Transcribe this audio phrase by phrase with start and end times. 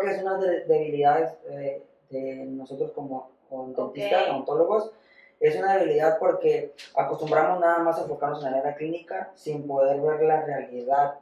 [0.00, 4.90] creo que es una de debilidades eh, de nosotros como, dentistas, odontólogos.
[5.38, 10.00] Es una debilidad porque acostumbramos nada más a enfocarnos en la área clínica sin poder
[10.00, 11.14] ver la realidad.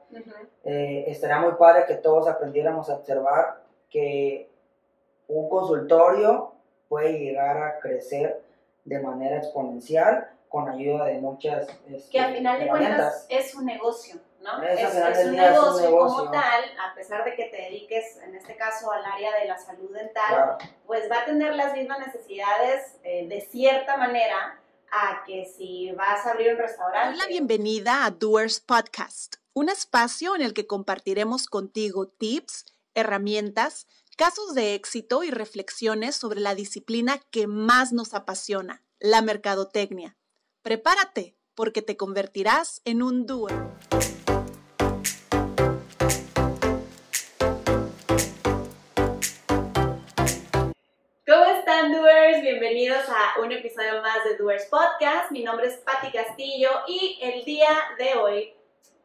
[0.64, 4.50] Eh, estaría muy padre que todos aprendiéramos a observar que
[5.28, 6.52] un consultorio
[6.88, 8.42] puede llegar a crecer
[8.84, 13.66] de manera exponencial con ayuda de muchas este, que al final de cuentas es un
[13.66, 14.62] negocio ¿no?
[14.62, 19.04] Es, un negocio, como tal, a pesar de que te dediques, en este caso, al
[19.04, 23.96] área de la salud dental, pues va a tener las mismas necesidades eh, de cierta
[23.96, 27.18] manera a que si vas a abrir un restaurante.
[27.18, 34.54] la bienvenida a Doers Podcast, un espacio en el que compartiremos contigo tips, herramientas, casos
[34.54, 40.16] de éxito y reflexiones sobre la disciplina que más nos apasiona, la mercadotecnia.
[40.62, 43.54] Prepárate, porque te convertirás en un doer.
[52.70, 55.30] Bienvenidos a un episodio más de Doers Podcast.
[55.30, 58.54] Mi nombre es Patti Castillo y el día de hoy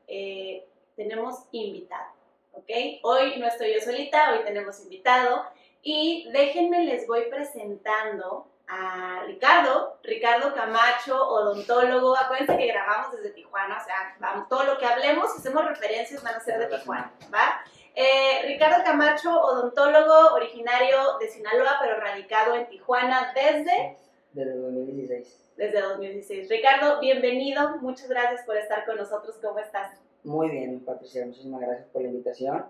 [0.05, 2.11] eh, tenemos invitado,
[2.51, 2.69] ¿ok?
[3.03, 5.45] Hoy no estoy yo solita, hoy tenemos invitado
[5.81, 12.17] y déjenme les voy presentando a Ricardo, Ricardo Camacho, odontólogo.
[12.17, 16.35] Acuérdense que grabamos desde Tijuana, o sea, vamos, todo lo que hablemos, hacemos referencias, van
[16.35, 17.62] a ser de Tijuana, ¿va?
[17.95, 23.97] Eh, Ricardo Camacho, odontólogo, originario de Sinaloa, pero radicado en Tijuana desde...
[24.31, 25.51] Desde 2016.
[25.57, 26.49] Desde 2016.
[26.49, 30.01] Ricardo, bienvenido, muchas gracias por estar con nosotros, ¿cómo estás?
[30.23, 32.65] Muy bien, Patricia, muchísimas gracias por la invitación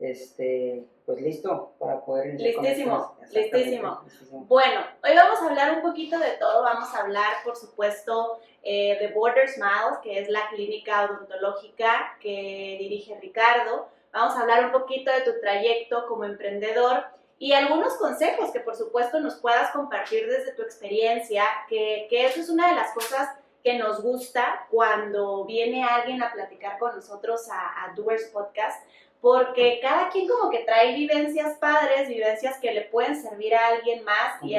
[0.00, 4.46] este, pues listo para poder listísimo, listísimo, listísimo.
[4.46, 6.62] Bueno, hoy vamos a hablar un poquito de todo.
[6.62, 12.76] Vamos a hablar, por supuesto, eh, de Border Smiles, que es la clínica odontológica que
[12.80, 13.88] dirige Ricardo.
[14.12, 17.04] Vamos a hablar un poquito de tu trayecto como emprendedor
[17.38, 22.40] y algunos consejos que, por supuesto, nos puedas compartir desde tu experiencia, que, que eso
[22.40, 23.30] es una de las cosas
[23.64, 28.84] que nos gusta cuando viene alguien a platicar con nosotros a, a Doers Podcast,
[29.20, 34.02] porque cada quien como que trae vivencias padres, vivencias que le pueden servir a alguien
[34.04, 34.56] más y,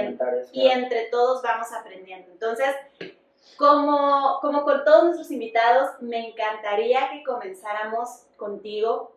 [0.52, 2.32] y entre todos vamos aprendiendo.
[2.32, 2.70] Entonces,
[3.58, 9.12] como, como con todos nuestros invitados, me encantaría que comenzáramos contigo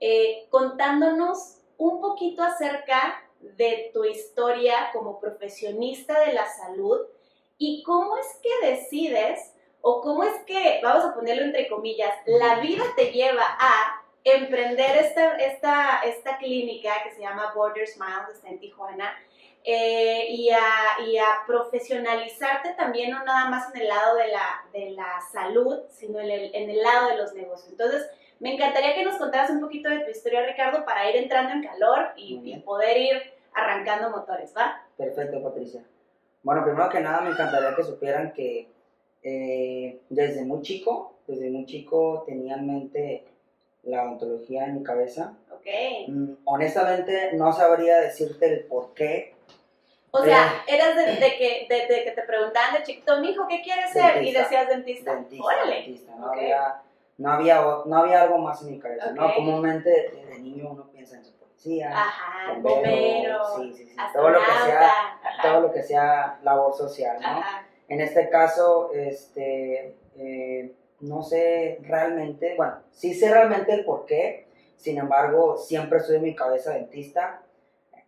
[0.00, 7.00] eh, contándonos un poquito acerca de tu historia como profesionista de la salud
[7.58, 12.60] y cómo es que decides o cómo es que, vamos a ponerlo entre comillas, la
[12.60, 18.48] vida te lleva a emprender esta, esta, esta clínica que se llama Border Smiles, está
[18.48, 19.14] en Tijuana,
[19.62, 24.64] eh, y, a, y, a, profesionalizarte también, no nada más en el lado de la,
[24.72, 27.70] de la salud, sino en el, en el lado de los negocios.
[27.70, 28.06] Entonces,
[28.44, 31.62] me encantaría que nos contaras un poquito de tu historia, Ricardo, para ir entrando en
[31.62, 33.22] calor y, poder ir
[33.54, 34.82] arrancando motores, ¿va?
[34.98, 35.82] Perfecto, Patricia.
[36.42, 38.68] Bueno, primero que nada me encantaría que supieran que
[39.22, 43.24] eh, desde muy chico, desde muy chico tenía en mente
[43.84, 45.38] la odontología en mi cabeza.
[45.50, 45.66] Ok.
[46.08, 49.36] Mm, honestamente, no sabría decirte el por qué.
[50.10, 54.22] O sea, eras de, que, de, que te preguntaban de chiquito, hijo, ¿qué quieres ser?
[54.22, 55.14] Y decías dentista.
[55.14, 55.76] Dentista, Órale.
[55.76, 56.14] dentista.
[56.14, 56.82] No, había,
[57.18, 59.34] no, había, no había algo más en mi cabeza, ¿no?
[59.34, 64.38] Comúnmente, desde niño uno piensa en su policía, Ajá, bombero, sí, sí, sí, todo lo
[64.38, 64.90] que sea,
[65.42, 67.28] todo lo que sea labor social, ¿no?
[67.28, 67.66] Ajá.
[67.88, 69.96] En este caso, este...
[70.16, 76.16] Eh, no sé realmente, bueno, sí sé realmente el por qué, sin embargo, siempre estuve
[76.16, 77.42] en mi cabeza dentista.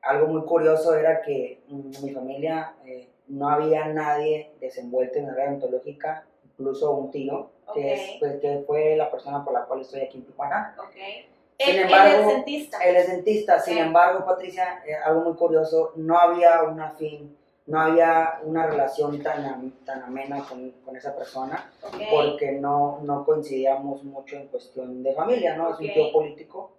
[0.03, 5.33] Algo muy curioso era que en mi familia eh, no había nadie desenvuelto en la
[5.33, 6.26] área odontológica,
[6.59, 10.25] incluso un tío, que, pues, que fue la persona por la cual estoy aquí en
[10.25, 10.77] Tijuana.
[10.89, 11.27] Okay.
[11.59, 12.79] Sin embargo, él es dentista.
[12.79, 17.81] Él es dentista, sin embargo, Patricia, eh, algo muy curioso, no había una fin no
[17.81, 21.73] había una relación tan, tan amena con, con esa persona
[22.11, 25.73] porque no, no coincidíamos mucho en cuestión de familia, ¿no?
[25.73, 26.71] Es un tío político.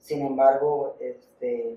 [0.00, 1.76] Sin embargo, este,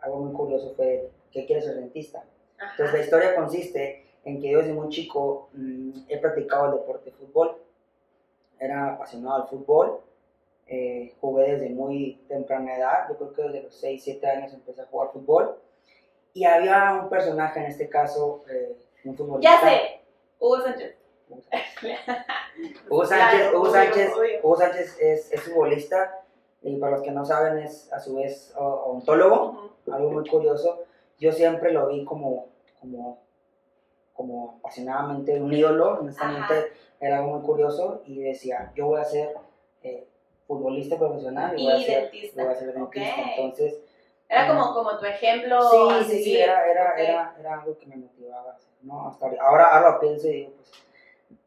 [0.00, 2.24] algo muy curioso fue, ¿qué quiere ser dentista?
[2.58, 7.10] Entonces la historia consiste en que yo desde muy chico mm, he practicado el deporte
[7.10, 7.56] de fútbol.
[8.58, 10.00] Era apasionado al fútbol.
[10.66, 14.80] Eh, jugué desde muy temprana edad, yo creo que desde los 6, 7 años empecé
[14.80, 15.56] a jugar fútbol
[16.34, 19.50] y había un personaje, en este caso, eh, un futbolista.
[19.50, 20.00] Ya sé,
[20.38, 20.96] Hugo Sánchez.
[22.88, 26.20] Hugo Sánchez, Hugo Sánchez, Hugo Sánchez es, es, futbolista
[26.62, 30.84] y para los que no saben es a su vez ontólogo, algo muy curioso.
[31.18, 32.48] Yo siempre lo vi como,
[32.80, 33.18] como,
[34.12, 39.34] como apasionadamente un ídolo, honestamente era algo muy curioso y decía, yo voy a ser
[39.82, 40.06] eh,
[40.46, 42.42] futbolista profesional y, voy, a ser, dentista.
[43.36, 43.80] Entonces,
[44.56, 45.60] como tu ejemplo.
[45.62, 48.56] Sí, sí, sí, era, era, era, era, algo que me motivaba.
[48.82, 49.08] ¿no?
[49.08, 50.70] Hasta ahora, ahora lo pienso y digo, pues,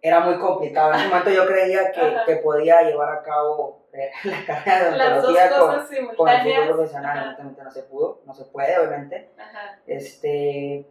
[0.02, 0.94] era muy complicado.
[0.94, 5.20] En ese momento yo creía que, que podía llevar a cabo eh, la carrera de
[5.20, 7.18] odontología con, con, el fútbol profesional.
[7.18, 9.30] Evidentemente no se pudo, no se puede, obviamente.
[9.38, 9.80] Ajá.
[9.88, 10.86] Este,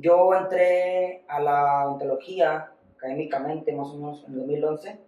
[0.00, 4.98] yo entré a la odontología académicamente más o menos en 2011.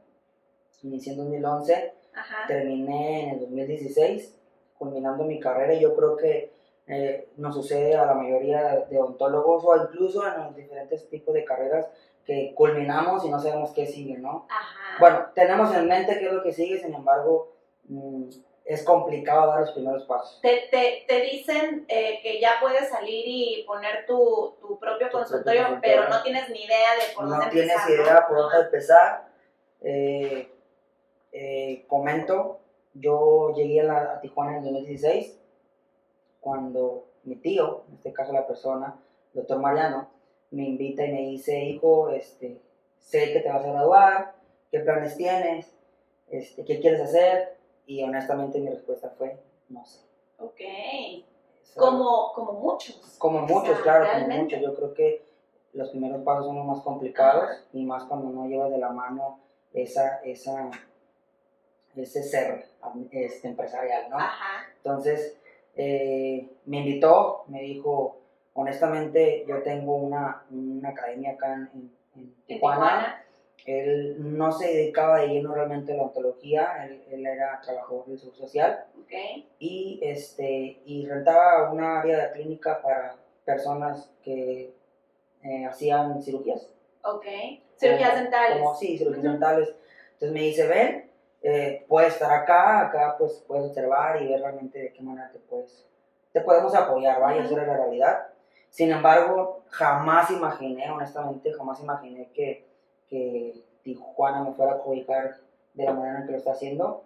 [0.82, 2.46] Inicié en 2011, Ajá.
[2.48, 4.36] terminé en el 2016,
[4.78, 5.74] culminando mi carrera.
[5.74, 6.52] Y yo creo que
[6.86, 11.44] eh, nos sucede a la mayoría de odontólogos o incluso en los diferentes tipos de
[11.44, 11.88] carreras
[12.24, 14.46] que culminamos y no sabemos qué sigue, ¿no?
[14.50, 14.96] Ajá.
[14.98, 17.52] Bueno, tenemos en mente qué es lo que sigue, sin embargo,
[17.88, 18.24] mmm,
[18.70, 20.38] es complicado dar los primeros pasos.
[20.40, 25.80] Te, te, te dicen eh, que ya puedes salir y poner tu, tu propio consultorio,
[25.82, 27.78] pero no tienes ni idea de por dónde empezar.
[27.78, 29.28] No tienes idea por dónde empezar.
[29.80, 30.52] Eh,
[31.32, 32.60] eh, comento,
[32.94, 35.36] yo llegué a, la, a Tijuana en el 2016,
[36.38, 39.00] cuando mi tío, en este caso la persona,
[39.34, 40.10] el doctor Mariano,
[40.52, 42.60] me invita y me dice, hijo, este,
[43.00, 44.34] sé que te vas a graduar,
[44.70, 45.74] qué planes tienes,
[46.28, 47.59] este, qué quieres hacer,
[47.90, 49.36] y honestamente mi respuesta fue,
[49.68, 49.98] no sé.
[50.38, 50.60] Ok.
[51.74, 53.16] como, como muchos.
[53.18, 54.60] Como muchos, claro, como muchos.
[54.60, 55.24] Yo creo que
[55.72, 59.40] los primeros pasos son los más complicados y más cuando no llevas de la mano
[59.74, 60.70] esa, esa,
[61.96, 62.66] ese ser
[63.10, 64.18] este, empresarial, ¿no?
[64.18, 64.68] Ajá.
[64.76, 65.36] Entonces,
[65.74, 68.20] eh, me invitó, me dijo,
[68.54, 73.24] honestamente, yo tengo una, una academia acá en, en, Tijuana.
[73.66, 78.18] Él no se dedicaba de lleno realmente a la ontología, él, él era trabajador de
[78.18, 78.86] salud social.
[79.04, 79.48] Okay.
[79.58, 84.72] Y, este, y rentaba una área de clínica para personas que
[85.42, 86.68] eh, hacían cirugías.
[87.02, 87.26] Ok.
[87.76, 88.58] Cirugías dentales.
[88.58, 89.74] Como, sí, cirugías dentales.
[90.12, 91.10] Entonces me dice, ven,
[91.42, 95.38] eh, puedes estar acá, acá pues puedes observar y ver realmente de qué manera te
[95.38, 95.86] puedes,
[96.32, 97.66] te podemos apoyar, vaya, uh -huh.
[97.66, 98.26] la realidad.
[98.68, 102.68] Sin embargo, jamás imaginé, honestamente, jamás imaginé que,
[103.10, 103.52] que
[103.82, 105.36] Tijuana me fuera a cobijar
[105.74, 107.02] de la manera en que lo está haciendo.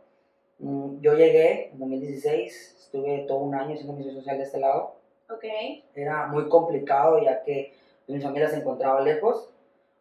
[0.58, 4.94] Mm, yo llegué en 2016, estuve todo un año haciendo misión social de este lado.
[5.28, 5.84] Okay.
[5.94, 7.72] Era muy complicado ya que
[8.06, 9.50] mi familia se encontraba lejos.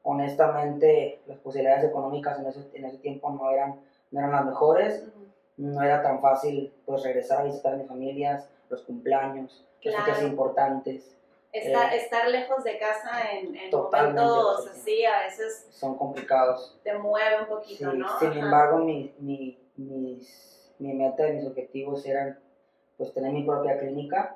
[0.04, 3.80] Honestamente, las posibilidades económicas en ese, en ese tiempo no eran,
[4.12, 5.04] no eran las mejores.
[5.04, 5.24] Uh -huh.
[5.56, 10.00] No era tan fácil pues regresar a visitar a mis familias, los cumpleaños, claro.
[10.00, 11.16] las fechas importantes.
[11.54, 16.80] Estar, eh, estar, lejos de casa en, en momentos así a veces son complicados.
[16.84, 18.20] Te mueve un poquito, sí, ¿no?
[18.20, 18.40] Sin Ajá.
[18.40, 22.40] embargo, mi, mi, mis, mi meta y mis objetivos eran
[22.98, 24.36] pues tener mi propia clínica.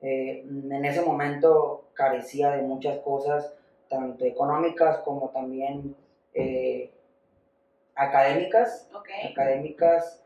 [0.00, 3.52] Eh, en ese momento carecía de muchas cosas,
[3.88, 5.96] tanto económicas como también
[6.34, 6.90] eh,
[7.94, 9.32] académicas, okay.
[9.32, 10.22] académicas,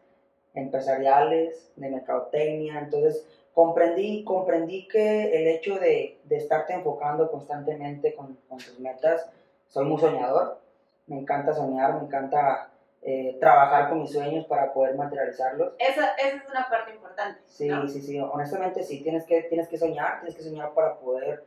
[0.55, 2.81] empresariales, de mercadotecnia.
[2.81, 3.27] Entonces,
[3.59, 9.29] comprendí, comprendí que el hecho de, de estarte enfocando constantemente con, con, tus metas,
[9.67, 10.61] soy muy soñador,
[11.09, 12.71] me encanta soñar, me encanta
[13.03, 15.73] eh, trabajar con mis sueños para poder materializarlos.
[15.81, 17.41] Esa, esa es una parte importante.
[17.49, 17.89] Sí, ¿no?
[17.89, 21.43] sí, sí, honestamente sí, tienes que, tienes que soñar, tienes que soñar para poder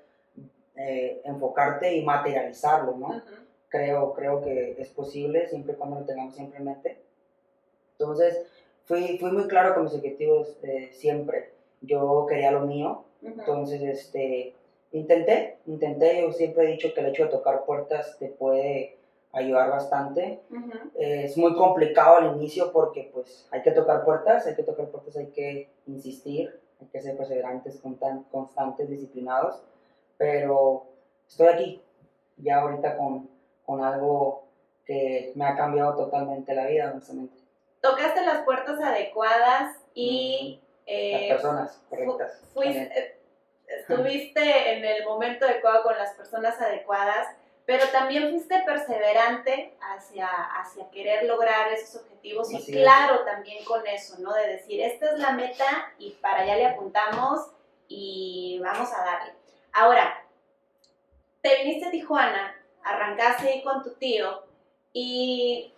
[0.76, 3.08] eh, enfocarte y materializarlo, ¿no?
[3.08, 3.46] Uh -huh.
[3.70, 6.98] creo, creo que es posible siempre y cuando lo tengamos siempre en mente.
[7.94, 8.52] Entonces,
[8.84, 13.40] fui, fui muy claro con mis objetivos eh, siempre yo quería lo mío, uh -huh.
[13.40, 14.54] entonces este,
[14.92, 18.98] intenté, intenté, yo siempre he dicho que el hecho de tocar puertas te puede
[19.34, 20.42] ayudar bastante.
[20.50, 20.92] Uh -huh.
[20.96, 24.88] eh, es muy complicado al inicio porque pues hay que tocar puertas, hay que tocar
[24.90, 27.82] puertas, hay que insistir, hay que ser perseverantes,
[28.32, 29.64] constantes, disciplinados,
[30.18, 30.86] pero
[31.28, 31.82] estoy aquí,
[32.38, 33.30] ya ahorita con,
[33.66, 34.44] con algo
[34.86, 37.38] que me ha cambiado totalmente la vida, honestamente.
[37.82, 40.60] Tocaste las puertas adecuadas y...
[40.62, 42.42] Uh -huh eh, las personas correctas.
[42.54, 43.18] Fuiste, eh,
[43.68, 47.28] estuviste en el momento adecuado con las personas adecuadas,
[47.66, 54.18] pero también fuiste perseverante hacia, hacia querer lograr esos objetivos y claro también con eso,
[54.20, 54.34] ¿no?
[54.34, 57.48] De decir, esta es la meta y para allá le apuntamos
[57.88, 59.34] y vamos a darle.
[59.72, 60.26] Ahora,
[61.42, 64.44] te viniste a Tijuana, arrancaste ahí con tu tío
[64.92, 65.74] y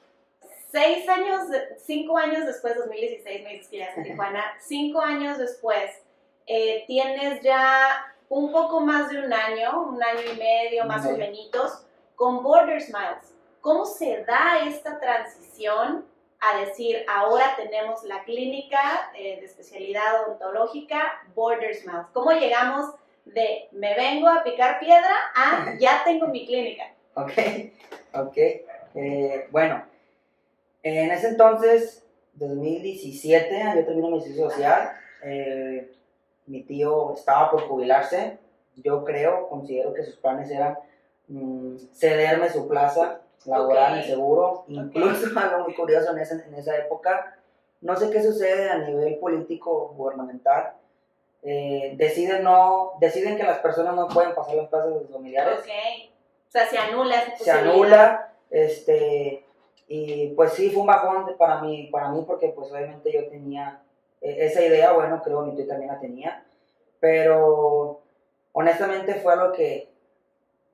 [0.74, 1.42] seis años,
[1.78, 6.02] cinco años después, 2016 me dices que ya en Tijuana, cinco años después,
[6.48, 11.16] eh, tienes ya un poco más de un año, un año y medio más o
[11.16, 13.36] menos, con Border Smiles.
[13.62, 16.06] ¿Cómo se da esta transición
[16.40, 22.08] a decir, ahora tenemos la clínica eh, de especialidad odontológica Border Smiles?
[22.14, 26.96] ¿Cómo llegamos de me vengo a picar piedra a ya tengo mi clínica?
[27.14, 27.32] Ok,
[28.16, 28.38] ok.
[28.96, 29.93] Eh, bueno,
[30.84, 34.92] en ese entonces, 2017, yo termino mi servicio social.
[35.24, 35.92] Eh,
[36.46, 38.38] mi tío estaba por jubilarse,
[38.76, 40.78] yo creo, considero que sus planes eran
[41.28, 46.78] mm, cederme su plaza laboral y seguro, incluso algo muy curioso en esa, en esa
[46.78, 47.38] época,
[47.82, 50.74] no sé qué sucede a nivel político gubernamental,
[51.44, 55.60] eh, deciden no deciden que las personas no pueden pasar las plazas de sus familiares.
[55.60, 56.14] Okay.
[56.48, 59.43] O sea, se anula Se anula, este,
[59.96, 63.80] y pues sí, fue un bajón para mí, para mí porque pues obviamente yo tenía
[64.22, 66.44] e, esa idea, bueno, creo que tío también la tenía,
[67.00, 68.02] pero
[68.54, 69.92] honestamente fue algo que,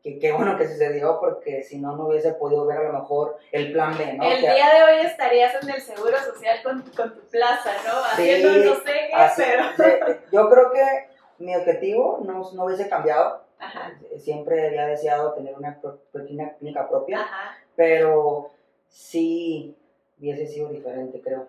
[0.04, 3.74] qué bueno que sucedió porque si no, no hubiese podido ver a lo mejor el
[3.74, 4.24] plan B, ¿no?
[4.24, 8.02] El día de hoy estarías en el Seguro Social con, con tu plaza, ¿no?
[8.14, 8.94] Haciendo no sé
[9.36, 10.18] qué, pero...
[10.32, 11.10] yo creo que
[11.40, 13.44] mi objetivo no, no hubiese cambiado.
[13.60, 13.92] Ajá.
[14.18, 15.78] Siempre había deseado tener una,
[16.14, 17.58] una clínica propia, Ajá.
[17.76, 18.52] pero
[18.90, 19.76] sí
[20.20, 21.48] hubiese sido diferente, creo.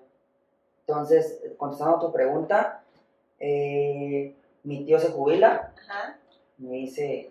[0.80, 2.82] Entonces, contestando a tu pregunta,
[3.38, 6.18] eh, mi tío se jubila, Ajá.
[6.58, 7.30] me dice,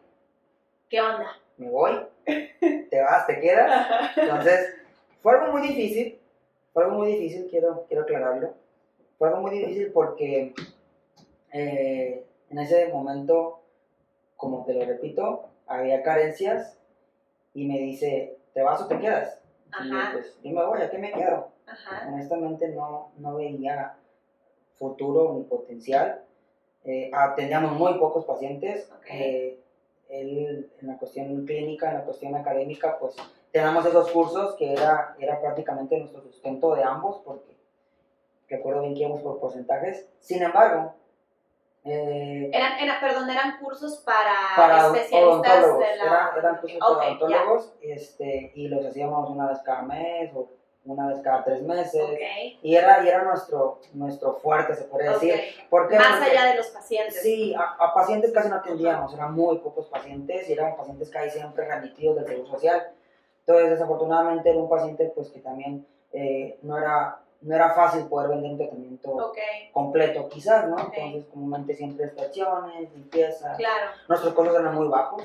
[0.90, 1.38] ¿qué onda?
[1.58, 4.18] Me voy, te vas, te quedas.
[4.18, 4.76] Entonces,
[5.22, 6.20] fue algo muy difícil,
[6.74, 8.54] fue algo muy difícil, quiero, quiero aclararlo.
[9.18, 10.54] Fue algo muy difícil porque
[11.52, 13.60] eh, en ese momento,
[14.38, 16.78] como te lo repito, había carencias
[17.54, 19.38] y me dice, ¿te vas o te quedas?
[19.84, 21.50] Y yo, pues, yo me voy, ¿a qué me quedo?
[22.08, 23.96] Honestamente no, no veía
[24.78, 26.24] futuro ni potencial.
[26.84, 28.90] Eh, teníamos muy pocos pacientes.
[29.12, 29.60] Eh,
[30.10, 33.16] él, en la cuestión clínica, en la cuestión académica, pues
[33.52, 37.56] tenemos esos cursos que era, era prácticamente nuestro sustento de ambos, porque
[38.48, 40.08] recuerdo bien que íbamos por porcentajes.
[40.20, 40.96] Sin embargo,
[41.86, 46.34] eh, eran, perdón, eran cursos para, especialistas de la...
[46.38, 50.50] Eran, cursos para odontólogos este, y los hacíamos una vez cada mes o
[50.86, 52.04] una vez cada tres meses.
[52.62, 55.36] Y, era, y era nuestro, nuestro fuerte, se podría decir.
[55.70, 57.22] Porque, Más allá de los pacientes.
[57.22, 61.68] Sí, a, pacientes casi no atendíamos, eran muy pocos pacientes y eran pacientes casi siempre
[61.68, 62.92] remitidos del Seguro Social.
[63.46, 68.30] Entonces, desafortunadamente, era un paciente pues que también eh, no, era, no era fácil poder
[68.30, 69.34] vender un tratamiento
[69.72, 70.78] completo, quizás, ¿no?
[70.78, 73.56] Entonces, comúnmente siempre estaciones, limpieza.
[73.56, 73.92] Claro.
[74.08, 75.24] Nuestros costos eran muy bajos,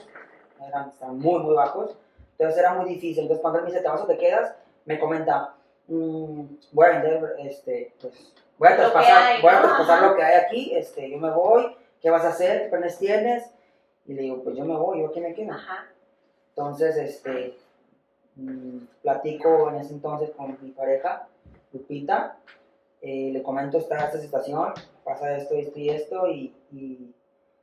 [0.67, 1.97] eran, muy, muy bajos.
[2.33, 3.23] Entonces, era muy difícil.
[3.23, 4.55] Entonces, cuando él me dice, ¿te vas o te quedas?
[4.85, 5.55] me comenta,
[5.89, 6.43] mm,
[6.73, 10.77] voy a vender, este, pues, voy a traspasar, voy a traspasar lo que hay aquí,
[10.77, 12.65] este, yo me voy, ¿qué vas a hacer?
[12.65, 13.51] ¿Qué planes tienes?
[14.07, 15.55] Y le digo, pues yo me voy, yo aquí me quedo.
[16.51, 17.57] Entonces, este,
[18.37, 21.29] mm, platico en ese entonces con mi pareja,
[21.75, 22.39] Lupita,
[23.03, 24.73] eh, le comento esta, esta situación,
[25.05, 27.15] pasa esto, esto y esto, y, y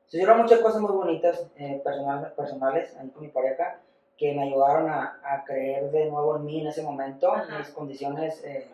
[0.05, 3.79] sucedieron muchas cosas muy bonitas eh, personal, personales ahí con mi pareja,
[4.17, 7.33] que me ayudaron a, a, creer de nuevo en mí en ese momento.
[7.57, 8.69] Mis condiciones eh,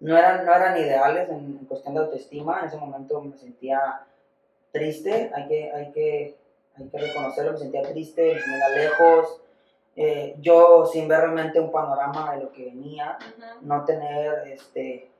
[0.00, 2.58] no, eran, no eran ideales en, cuestión de autoestima.
[2.58, 4.04] En ese momento me sentía
[4.72, 6.36] triste, hay que, hay que,
[6.76, 9.41] hay que reconocerlo, me sentía triste, me sentía lejos.
[9.94, 13.18] Eh, yo sin ver realmente un panorama de lo que venía,
[13.60, 15.10] no tener este,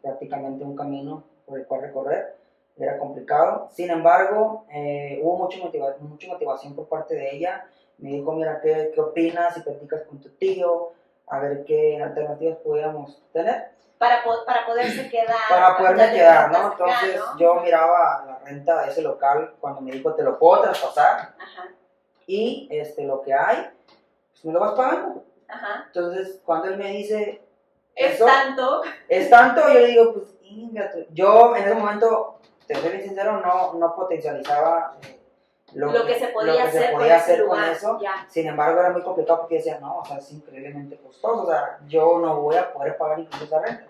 [0.00, 2.36] prácticamente un camino por el cual recorrer,
[2.76, 3.68] era complicado.
[3.70, 7.66] Sin embargo, eh, hubo mucha, motiva mucha motivación por parte de ella
[7.98, 9.54] me dijo, mira, ¿qué, qué opinas?
[9.54, 10.92] Si platicas con tu tío,
[11.28, 13.70] a ver qué alternativas podíamos tener.
[13.98, 15.36] Para, para poderse quedar.
[15.48, 16.72] Para poderme quedar, ¿no?
[16.72, 21.34] Entonces yo miraba la renta de ese local cuando me dijo, te lo puedo traspasar.
[21.38, 21.68] Ajá.
[22.26, 23.70] Y este, lo que hay,
[24.34, 25.24] pues me lo vas pagando.
[25.48, 25.84] Ajá.
[25.86, 27.40] Entonces, cuando él me dice...
[27.94, 28.82] Es tanto.
[29.08, 30.34] Es tanto, yo le digo, pues,
[31.12, 34.96] yo en ese momento, te soy sincero, no, no potencializaba...
[35.02, 35.20] Eh,
[35.74, 37.98] lo, que, se podía hacer, con eso.
[38.28, 41.80] Sin embargo, era muy complicado porque decía, no, o sea, es increíblemente costoso, o sea,
[41.88, 43.86] yo no voy a poder pagar incluso esa renta.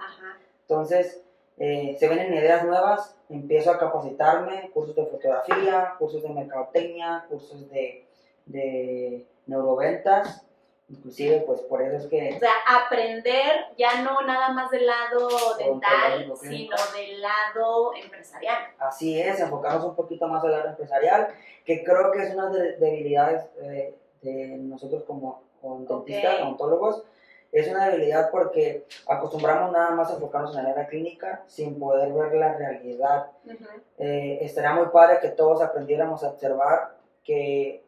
[0.62, 1.22] Entonces,
[1.58, 7.68] eh, se vienen ideas nuevas, empiezo a capacitarme, cursos de fotografía, cursos de mercadotecnia, cursos
[7.70, 8.03] de,
[8.46, 10.44] de neuroventas,
[10.86, 12.34] Inclusive, pues por eso es que...
[12.36, 12.52] O sea,
[12.84, 18.58] aprender ya no nada más del lado dental, sino del lado empresarial.
[18.78, 21.28] Así es, enfocarnos un poquito más al lado empresarial,
[21.64, 27.02] que creo que es una de debilidades eh, de nosotros como, dentistas, odontólogos.
[27.50, 32.12] Es una debilidad porque acostumbramos nada más a enfocarnos en la área clínica sin poder
[32.12, 33.30] ver la realidad.
[33.96, 37.83] Eh, estaría muy padre que todos aprendiéramos a observar que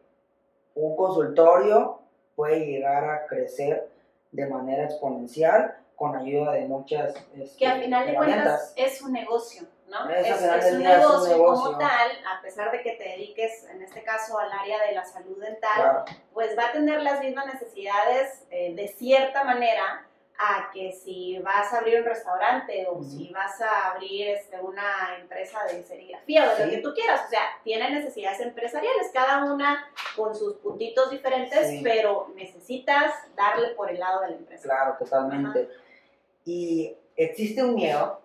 [0.77, 1.99] un consultorio
[2.35, 3.89] puede llegar a crecer
[4.31, 9.13] de manera exponencial con ayuda de muchas este, que al final de cuentas es un
[9.13, 10.09] negocio ¿no?
[10.09, 14.51] Es, un negocio, como tal, a pesar de que te dediques, en este caso, al
[14.51, 16.03] área de la salud dental,
[16.33, 20.06] pues va a tener las mismas necesidades eh, de cierta manera
[20.39, 25.17] a que si vas a abrir un restaurante o si vas a abrir este, una
[25.19, 27.21] empresa de serigrafía o de lo que tú quieras.
[27.25, 33.89] O sea, tienen necesidades empresariales, cada una con sus puntitos diferentes, pero necesitas darle por
[33.89, 34.63] el lado de la empresa.
[34.63, 35.69] Claro, totalmente.
[36.45, 38.21] Y existe un miedo,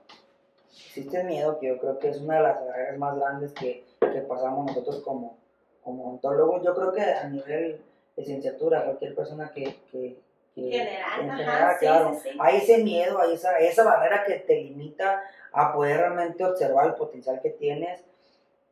[0.70, 3.86] existe un miedo que yo creo que es una de las barreras más grandes que,
[4.00, 5.38] que pasamos nosotros como,
[5.82, 6.62] como ontólogos.
[6.62, 7.80] Yo creo que a nivel
[8.16, 10.18] de licenciatura, cualquier persona que, que
[10.54, 12.18] general, en general claro.
[12.38, 16.94] Hay ese miedo, hay esa, esa barrera que te limita a poder realmente observar el
[16.94, 18.02] potencial que tienes,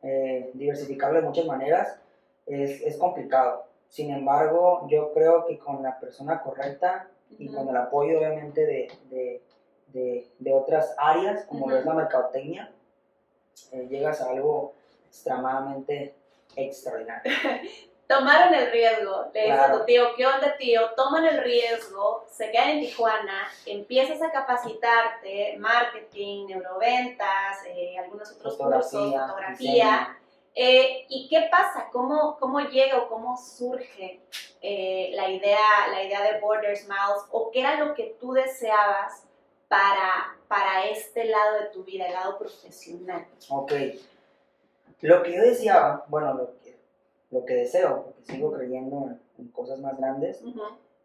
[0.03, 1.99] eh, diversificarlo de muchas maneras,
[2.45, 3.65] es, es, complicado.
[3.87, 7.07] Sin embargo, yo creo que con la persona correcta
[7.37, 9.41] y con el apoyo obviamente de, de,
[9.87, 12.71] de, de otras áreas, como lo es la mercadotecnia,
[13.71, 14.73] eh, llegas a algo
[15.07, 16.15] extremadamente
[16.55, 17.31] extraordinario.
[18.11, 19.27] tomaron el riesgo.
[19.33, 20.89] Le dijo a tu tío, ¿qué onda, tío?
[20.95, 28.57] Toman el riesgo, se quedan en Tijuana, empiezas a capacitarte, marketing, neuroventas, eh, algunos otros
[28.57, 30.17] cursos, fotografía.
[30.53, 31.87] Eh, ¿Y qué pasa?
[31.93, 34.19] ¿Cómo, ¿Cómo llega o cómo surge
[34.61, 37.23] eh, la, idea, la idea de Borders Miles?
[37.31, 39.23] ¿O qué era lo que tú deseabas
[39.69, 43.25] para, para este lado de tu vida, el lado profesional?
[43.49, 43.71] Ok.
[44.99, 46.60] Lo que yo deseaba, bueno, lo
[47.31, 50.43] lo que deseo, porque sigo creyendo en, cosas más grandes,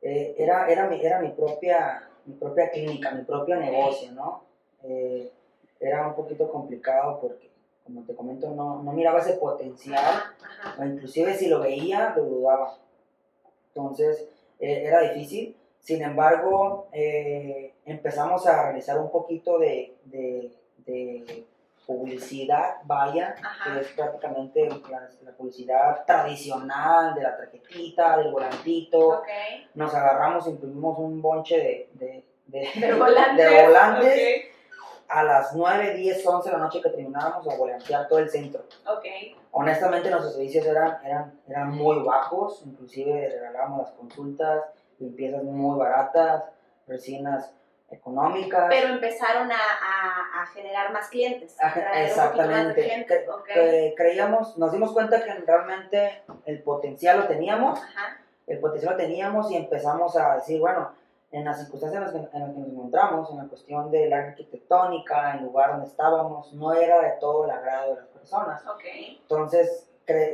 [0.03, 4.43] eh, era, era, mi, era mi, propia, mi propia clínica, mi propio negocio, ¿no?
[4.83, 5.33] Eh,
[5.81, 7.51] era un poquito complicado porque,
[7.85, 10.23] como te comento, no, no miraba ese potencial,
[10.79, 12.77] o inclusive si lo veía, lo dudaba.
[13.69, 14.29] Entonces,
[14.59, 15.57] eh, era difícil.
[15.81, 16.89] Sin embargo,
[17.85, 20.51] empezamos a realizar un poquito de, de,
[20.85, 21.47] de
[21.87, 29.23] publicidad, vaya, que es prácticamente la, publicidad tradicional de la tarjetita, del volantito.
[29.75, 34.45] Nos agarramos, imprimimos un bonche de, de, volantes.
[35.09, 38.65] A las 9, 10, 11 de la noche que terminábamos a volantear todo el centro.
[39.53, 44.65] Honestamente nuestros servicios eran, eran, eran muy bajos, inclusive regalábamos las consultas,
[44.99, 46.43] limpiezas muy baratas,
[46.89, 47.53] resinas
[47.91, 48.67] económicas.
[48.69, 51.57] Pero empezaron a, a, generar más clientes.
[51.95, 53.07] exactamente.
[53.97, 57.81] creíamos, nos dimos cuenta que realmente el potencial lo teníamos,
[58.47, 60.93] el potencial lo teníamos y empezamos a decir, bueno,
[61.33, 65.39] en las circunstancias en las, que, nos encontramos, en la cuestión de la arquitectónica, en
[65.39, 68.63] el lugar donde estábamos, no era de todo el agrado de las personas.
[69.21, 69.89] Entonces,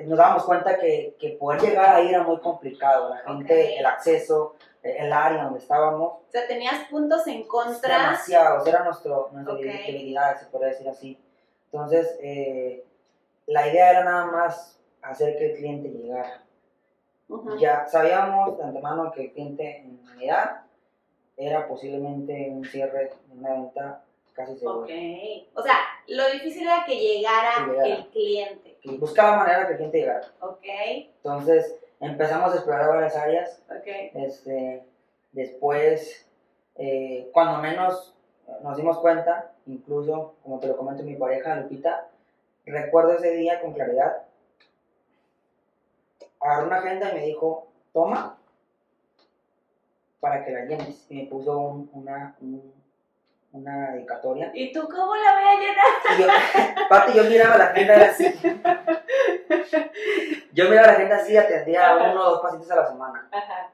[0.07, 4.55] nos dábamos cuenta que, que, poder llegar ahí era muy complicado, la gente, el acceso,
[4.83, 6.13] el área donde estábamos.
[6.13, 7.99] O sea, tenías puntos en contra.
[7.99, 11.19] Demasiados, era nuestro, nuestra debilidad, se podría decir así.
[11.71, 12.85] Entonces, eh,
[13.47, 16.43] la idea era nada más hacer que el cliente llegara.
[17.59, 20.63] Ya sabíamos de antemano que el cliente en realidad
[21.37, 24.81] era posiblemente un cierre de una venta casi seguro.
[24.81, 24.91] Ok.
[25.55, 25.77] O sea,
[26.09, 27.53] lo difícil era que llegara,
[27.85, 28.79] el cliente.
[28.83, 30.27] Que buscaba manera que el cliente llegara.
[30.41, 30.65] Ok.
[31.17, 33.63] Entonces, empezamos a explorar varias áreas.
[34.15, 34.85] Este,
[35.33, 36.29] después,
[36.75, 38.15] eh, cuando menos
[38.63, 42.09] nos dimos cuenta, incluso, como te lo comento mi pareja, Lupita,
[42.67, 44.25] recuerdo ese día con claridad.
[46.41, 48.37] Agarró una agenda y me dijo, toma,
[50.21, 51.07] para que la llenes.
[51.09, 52.37] Y me puso una,
[53.53, 54.51] una dedicatoria.
[54.55, 55.87] ¿Y tú cómo la voy a llenar?
[56.19, 58.35] yo, Pati, yo miraba la agenda así.
[60.53, 63.29] Yo miraba la agenda así, atendía uno o dos pacientes a la semana.
[63.31, 63.71] Ajá.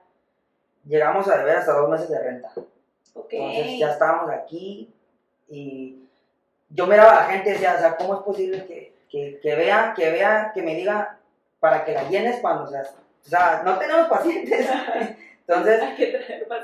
[0.84, 2.50] Llegamos a deber hasta dos meses de renta.
[3.14, 3.40] Okay.
[3.40, 4.92] Entonces ya estábamos aquí
[5.48, 6.08] y
[6.70, 9.54] yo miraba a la gente y decía, o sea, ¿cómo es posible que, que, que
[9.54, 11.18] vea, que vea, que me diga
[11.60, 14.68] para que la llenes cuando, o sea, o sea no tenemos pacientes?
[15.48, 15.82] Entonces,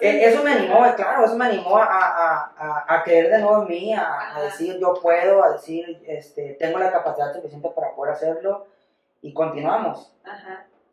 [0.02, 3.68] e, eso me animó, claro, eso me animó a, a, a, creer de nuevo en
[3.68, 8.66] mí, a, decir yo puedo, a decir este, tengo la capacidad suficiente para poder hacerlo
[9.22, 10.14] y continuamos.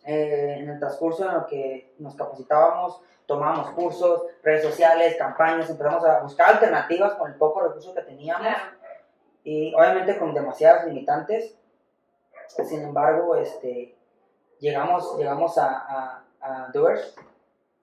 [0.06, 6.06] Eh, en el transcurso en el que nos capacitábamos, tomamos cursos, redes sociales, campañas, empezamos
[6.06, 8.48] a buscar alternativas con el poco recurso que teníamos.
[9.44, 11.58] Y obviamente con demasiadas limitantes.
[12.48, 13.98] Sin embargo, este,
[14.60, 17.16] llegamos, llegamos a, a, a Doers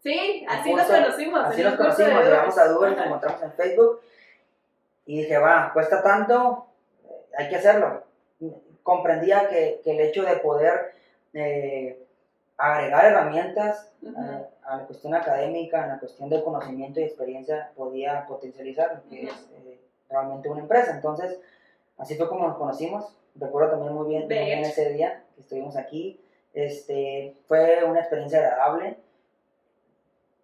[0.03, 1.41] Sí, así nos conocimos.
[1.45, 4.01] Así nos conocimos, llegamos a Dubai, nos encontramos en Facebook
[5.07, 6.67] y dije, va, cuesta tanto,
[7.37, 8.05] hay que hacerlo.
[8.83, 10.93] Comprendía que, que el hecho de poder
[11.35, 12.07] eh,
[12.57, 18.27] agregar herramientas eh, a la cuestión académica, en la cuestión de conocimiento y experiencia, podía
[18.27, 20.93] potencializar lo que es eh, realmente una empresa.
[20.93, 21.39] Entonces,
[21.97, 23.17] así fue como nos conocimos.
[23.35, 26.21] Recuerdo también muy bien, muy bien ese día que estuvimos aquí.
[26.55, 28.97] Este, fue una experiencia agradable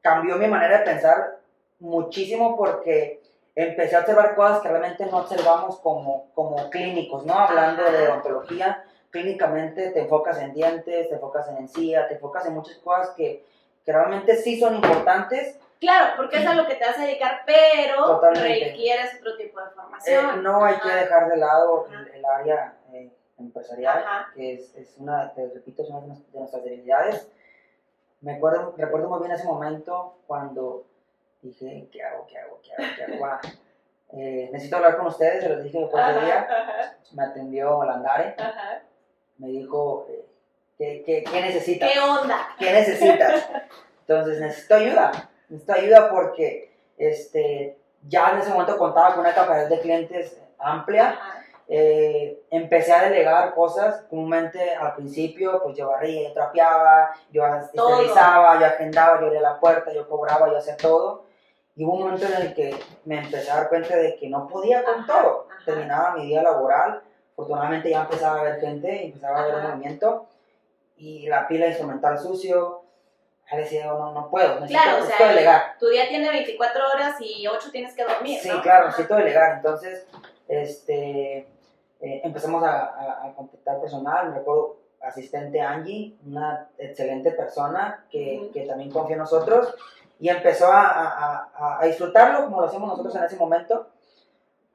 [0.04, 1.38] cambió mi manera de pensar
[1.78, 3.22] muchísimo porque
[3.54, 7.32] empecé a observar cosas que realmente no observamos como, como clínicos, ¿no?
[7.32, 12.52] Hablando de odontología, clínicamente te enfocas en dientes, te enfocas en encía, te enfocas en
[12.52, 13.46] muchas cosas que,
[13.82, 15.58] que realmente sí son importantes.
[15.80, 19.70] Claro, porque es a lo que te vas a dedicar, pero requieres otro tipo de
[19.70, 20.38] formación.
[20.38, 25.32] Eh, no hay que dejar de lado el, área eh, empresarial, que es, es, una,
[25.32, 27.26] te repito, es una de nuestras debilidades.
[28.24, 30.86] Me acuerdo, recuerdo muy bien ese momento cuando
[31.42, 32.26] dije, ¿qué hago?
[32.26, 32.58] ¿Qué hago?
[32.62, 32.94] ¿Qué hago?
[32.96, 33.26] ¿Qué hago?
[33.26, 33.40] Ah,
[34.14, 36.48] eh, necesito hablar con ustedes, se los dije después del día.
[37.12, 38.34] Me atendió Landare.
[39.36, 40.24] Me dijo, eh,
[40.78, 41.92] ¿qué, qué, qué necesitas?
[41.92, 42.48] ¿Qué onda?
[42.58, 43.46] ¿Qué necesitas?
[44.00, 45.30] Entonces, necesito ayuda.
[45.50, 47.76] Necesito ayuda porque este,
[48.08, 51.18] ya en ese momento contaba con una capacidad de clientes amplia.
[51.66, 58.60] Eh, empecé a delegar cosas, comúnmente al principio, pues yo barría, yo trapeaba, yo esterilizaba,
[58.60, 61.24] yo agendaba, yo abría la puerta, yo cobraba, yo hacía todo.
[61.76, 64.46] Y hubo un momento en el que me empecé a dar cuenta de que no
[64.46, 65.48] podía con todo.
[65.64, 70.28] Terminaba mi día laboral, afortunadamente ya empezaba a ver gente, empezaba a ver movimiento,
[70.96, 72.82] y la pila instrumental sucio,
[73.50, 75.62] ya decía, no, no puedo, necesito, claro, o sea, delegar.
[75.78, 79.56] Tu día tiene 24 horas y 8 tienes que dormir, Sí, claro, necesito delegar.
[79.56, 80.06] Entonces,
[80.48, 81.48] este,
[82.00, 88.62] eh, empezamos a, a, contactar personal, me recuerdo asistente Angie, una excelente persona que, que
[88.66, 89.74] también confía en nosotros
[90.18, 93.88] y empezó a, a, disfrutarlo como lo hacemos nosotros en ese momento.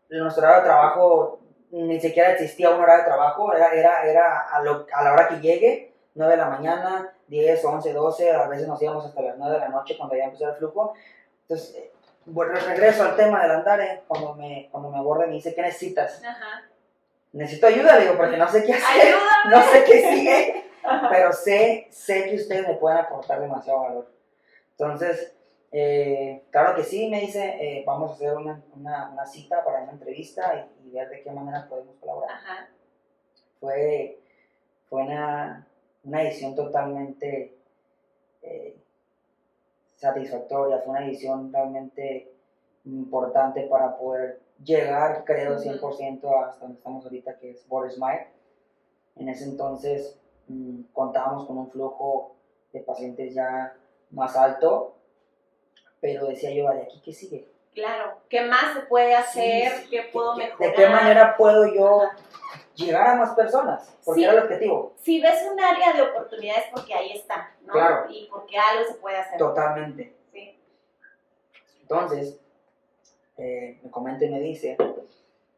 [0.09, 1.39] Nuestro horario de trabajo
[1.71, 5.39] ni siquiera existía un horario de trabajo, era, era, era a, a, la hora que
[5.39, 9.53] llegue, 9 de la mañana, 10, 11, 12, a veces nos íbamos hasta las 9
[9.53, 10.93] de la noche cuando ya empezó el flujo.
[11.43, 11.91] Entonces, eh,
[12.67, 16.21] regreso al tema del andar, cuando me, cuando me aborda me dice, ¿qué necesitas?
[17.31, 19.15] Necesito ayuda, le digo, porque no sé qué hacer,
[19.51, 20.65] no sé qué sigue,
[21.09, 24.11] pero sé, sé que ustedes me pueden aportar demasiado valor.
[24.71, 25.35] Entonces,
[25.71, 29.83] eh, claro que sí, me dice, eh, vamos a hacer una, una, una, cita para
[29.83, 32.39] una entrevista y, ver de qué manera podemos colaborar.
[33.59, 34.19] Fue,
[34.89, 35.67] fue una,
[36.03, 37.55] una edición totalmente
[38.41, 38.75] eh,
[39.95, 42.31] satisfactoria, fue una edición realmente
[42.85, 48.27] importante para poder llegar, creo, 100% hasta donde estamos ahorita, que es Boris Smile.
[49.15, 52.35] En ese entonces mm, contábamos con un flujo
[52.71, 53.75] de pacientes ya
[54.11, 54.95] más alto,
[55.99, 57.47] pero decía yo, ¿de aquí qué sigue?
[57.73, 59.87] Claro, ¿qué más se puede hacer?
[59.89, 60.71] ¿Qué puedo mejorar?
[60.71, 62.09] ¿De qué manera puedo yo
[62.75, 63.95] llegar a más personas?
[64.03, 64.93] Porque era el objetivo.
[64.97, 67.73] Si ves un área de oportunidades, porque ahí está, ¿no?
[67.73, 68.05] Claro.
[68.09, 69.37] Y porque algo se puede hacer.
[69.37, 70.15] Totalmente.
[70.31, 70.57] Sí.
[71.81, 72.39] Entonces,
[73.39, 74.77] eh, me comenta y me dice,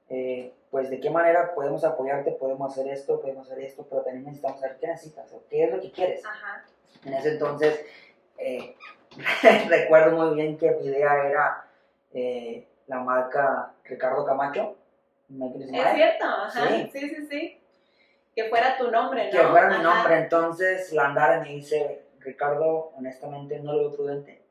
[0.09, 4.23] eh, pues de qué manera podemos apoyarte, podemos hacer esto, podemos hacer esto, pero también
[4.23, 6.23] necesitamos saber qué necesitas o qué es lo que quieres.
[6.23, 6.63] Ajá.
[7.03, 7.85] En ese entonces,
[8.37, 8.75] eh,
[9.67, 11.65] recuerdo muy bien que mi idea era
[12.87, 14.75] la marca Ricardo Camacho.
[15.39, 16.67] Es cierto, ajá.
[16.67, 16.89] Sí.
[16.91, 17.61] sí, sí,
[18.35, 19.31] Que fuera tu nombre, ¿no?
[19.31, 20.17] Que fuera mi nombre.
[20.17, 24.41] Entonces la andara me dice, Ricardo, honestamente no lo veo prudente.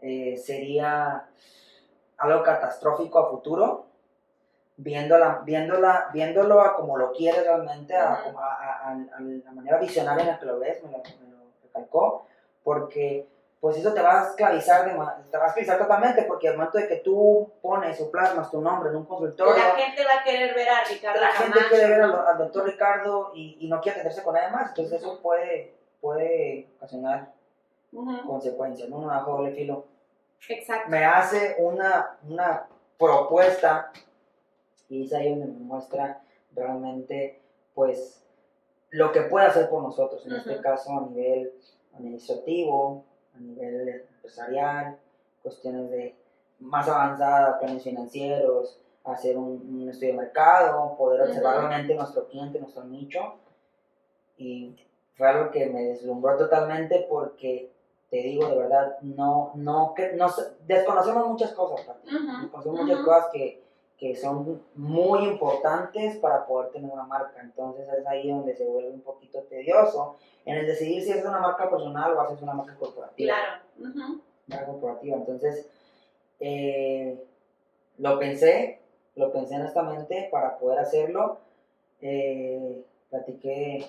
[0.00, 1.26] Eh, sería
[2.20, 3.86] algo catastrófico a futuro,
[4.76, 10.38] viéndola, viéndola, viéndolo a como lo quieres realmente, a, a, la manera visionaria en la
[10.38, 12.26] que lo ves, me lo, me lo recalcó,
[12.62, 13.26] porque
[13.60, 16.88] pues eso te va a esclavizar, te va a esclavizar totalmente, porque al momento de
[16.88, 19.54] que tú pones o plasmas tu nombre en un consultorio...
[19.54, 23.32] La gente va a querer ver a Ricardo La gente quiere ver al, doctor Ricardo
[23.34, 27.32] y, y, no quiere atenderse con nadie más, entonces eso puede, puede ocasionar
[28.26, 28.98] consecuencias, ¿no?
[28.98, 29.84] Un doble filo.
[30.48, 30.90] Exacto.
[30.90, 32.66] Me hace una, una
[32.98, 33.92] propuesta
[34.88, 36.22] y es ahí donde me muestra
[36.54, 37.40] realmente,
[37.74, 38.22] pues,
[38.90, 41.52] lo que puede hacer por nosotros, en este caso a nivel
[41.94, 44.98] administrativo, a nivel empresarial,
[45.42, 46.16] cuestiones de
[46.58, 52.84] más avanzadas, planes financieros, hacer un, estudio de mercado, poder observar realmente nuestro cliente, nuestro
[52.84, 53.36] nicho.
[54.36, 54.76] Y
[55.14, 57.70] fue algo que me deslumbró totalmente porque
[58.10, 60.26] te digo de verdad, no, no, que, no
[60.66, 63.62] desconocemos muchas cosas, desconocemos muchas cosas que,
[63.96, 67.40] que son muy importantes para poder tener una marca.
[67.40, 71.38] Entonces es ahí donde se vuelve un poquito tedioso en el decidir si es una
[71.38, 73.34] marca personal o haces una marca corporativa.
[73.34, 74.20] Claro.
[74.46, 75.16] Marca corporativa.
[75.16, 75.68] Entonces,
[76.40, 77.22] eh,
[77.98, 78.80] lo pensé,
[79.16, 81.38] lo pensé honestamente para poder hacerlo.
[82.00, 83.86] Eh, platiqué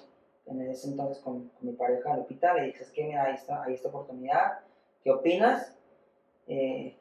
[0.59, 3.89] en ese entonces con, mi pareja Lupita, le dije, es que mira, ahí está, esta
[3.89, 4.59] oportunidad,
[5.03, 5.73] ¿qué opinas?
[6.47, 6.97] Eh,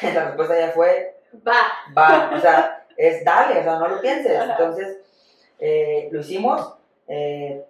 [0.02, 1.54] la respuesta ya fue, va.
[1.96, 4.40] Va, o sea, es dale, o sea, no lo pienses.
[4.40, 4.98] Entonces,
[5.58, 7.64] eh, lo hicimos, eh,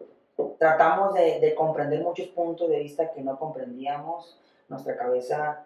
[0.59, 4.39] tratamos de, comprender muchos puntos de vista que no comprendíamos,
[4.69, 5.65] nuestra cabeza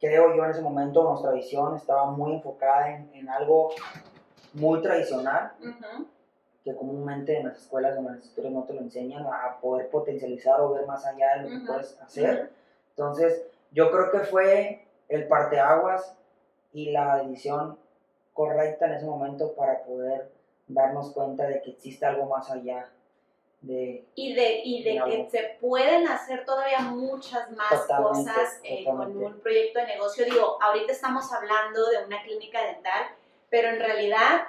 [0.00, 3.70] creo yo en ese momento nuestra visión estaba muy enfocada en, algo
[4.54, 5.52] muy tradicional,
[6.68, 9.88] que comúnmente en las escuelas o en las escuelas no te lo enseñan a poder
[9.88, 12.50] potencializar o ver más allá de lo que puedes hacer.
[12.90, 16.14] Entonces, yo creo que fue el parteaguas
[16.72, 17.78] y la decisión
[18.34, 20.30] correcta en ese momento para poder
[20.66, 22.90] darnos cuenta de que existe algo más allá
[23.62, 24.04] de...
[24.14, 29.40] Y de, y de que se pueden hacer todavía muchas más cosas eh, con un
[29.40, 30.26] proyecto de negocio.
[30.26, 33.06] Digo, ahorita estamos hablando de una clínica dental,
[33.48, 34.48] pero en realidad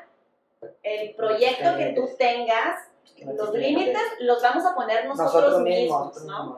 [0.84, 2.88] el proyecto que tú tengas,
[3.26, 6.58] los límites los vamos a poner nosotros, mismos, ¿no?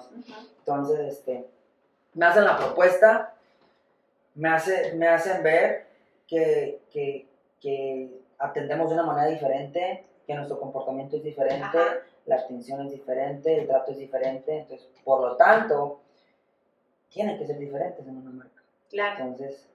[0.59, 1.47] Entonces, este,
[2.13, 3.33] me hacen la propuesta,
[4.35, 5.87] me, hace, me hacen ver
[6.27, 7.27] que, que,
[7.59, 11.77] que atendemos de una manera diferente, que nuestro comportamiento es diferente,
[12.25, 15.99] la atención es diferente, el trato es diferente, entonces, por lo tanto,
[17.09, 18.63] tienen que ser diferentes en una marca.
[18.89, 19.25] Claro.
[19.25, 19.67] Entonces,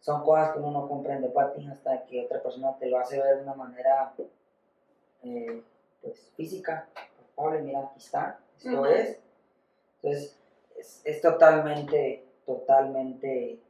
[0.00, 3.36] son cosas que uno no comprende, Pati, hasta que otra persona te lo hace ver
[3.36, 4.14] de una manera,
[5.22, 5.62] eh,
[6.00, 6.88] pues, física,
[7.36, 9.20] palpable, mira, aquí está, esto es.
[10.02, 10.38] Entonces,
[11.04, 13.60] es, totalmente, totalmente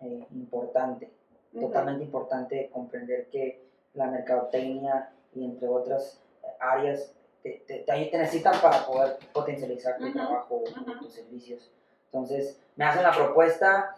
[0.00, 1.10] eh, importante
[1.58, 3.62] totalmente importante comprender que
[3.94, 6.20] la mercadotecnia y entre otras
[6.60, 11.70] áreas te, te, necesitan para poder potencializar tu trabajo o tus servicios.
[12.06, 13.94] Entonces, me hacen la propuesta,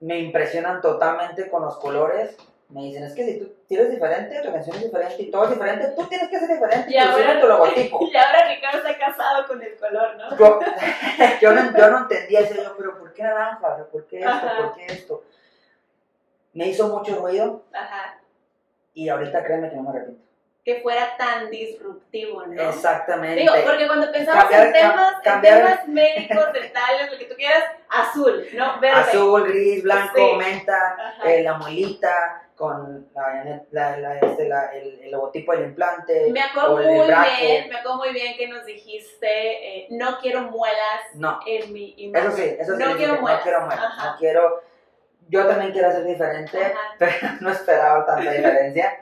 [0.00, 2.36] me impresionan totalmente con los colores.
[2.68, 5.50] Me dicen, es que si tú tienes diferente, tu canción es diferente y todo es
[5.50, 6.92] diferente, tú tienes que ser diferente.
[6.92, 8.06] Y, ahora, tu logotipo.
[8.12, 10.36] y ahora Ricardo está casado con el color, ¿no?
[11.40, 13.86] Yo, no, yo no entendía eso, yo, pero ¿por qué naranja?
[13.90, 14.46] ¿Por qué esto?
[14.58, 15.24] ¿Por qué esto?
[16.58, 17.62] me hizo mucho ruido.
[17.72, 18.20] Ajá.
[18.92, 20.27] Y ahorita créeme que no me arrepiento.
[20.68, 22.68] Que fuera tan disruptivo, ¿no?
[22.68, 23.40] Exactamente.
[23.40, 28.46] Digo, porque cuando pensamos en temas, en temas médicos, dentales, lo que tú quieras, azul,
[28.52, 28.78] ¿no?
[28.78, 29.00] Verde.
[29.00, 35.70] Azul, gris, blanco, menta, eh, la muelita, con la, la, este, el, el, logotipo del
[35.70, 36.30] implante.
[36.32, 41.14] Me acuerdo muy bien, me acuerdo muy bien que nos dijiste, eh, no quiero muelas
[41.14, 41.40] no.
[41.46, 42.28] en mi imagen.
[42.28, 42.84] Eso sí, eso sí.
[42.84, 43.38] No, quiero muelas.
[43.38, 43.96] no quiero muelas.
[43.96, 44.68] No quiero
[45.28, 46.58] yo también quiero ser diferente,
[46.98, 48.98] pero no esperaba tanta diferencia.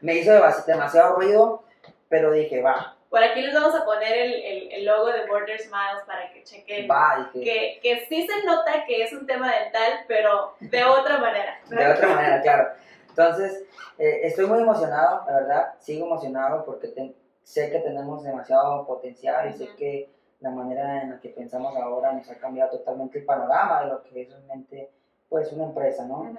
[0.00, 0.32] Me hizo
[0.66, 1.64] demasiado ruido,
[2.08, 2.96] pero dije, va.
[3.10, 6.88] Por aquí les vamos a poner el, el, logo de Border Smiles para que chequen.
[6.88, 11.58] Va, que, que sí se nota que es un tema dental, pero de otra manera.
[11.68, 12.68] De otra manera, claro.
[13.08, 13.64] Entonces,
[13.98, 15.74] eh, estoy muy emocionado, la verdad.
[15.80, 20.08] Sigo emocionado porque sé que tenemos demasiado potencial y sé que
[20.40, 24.02] la manera en la que pensamos ahora nos ha cambiado totalmente el panorama de lo
[24.04, 24.90] que es realmente
[25.28, 26.32] pues una empresa, ¿no?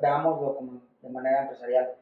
[0.00, 1.94] veámoslo como de manera empresarial.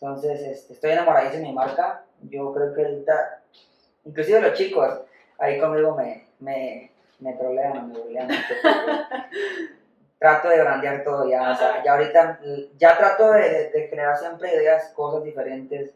[0.00, 2.04] Entonces, este, estoy enamoradísimo de mi marca.
[2.22, 3.42] Yo creo que ahorita,
[4.04, 5.00] inclusive los chicos,
[5.38, 8.28] ahí conmigo me, me, me trolean, me burlean
[10.18, 11.50] trato de brandear todo ya.
[11.50, 12.40] O sea, ya ahorita,
[12.78, 15.92] ya trato de, de, generar siempre ideas, cosas diferentes,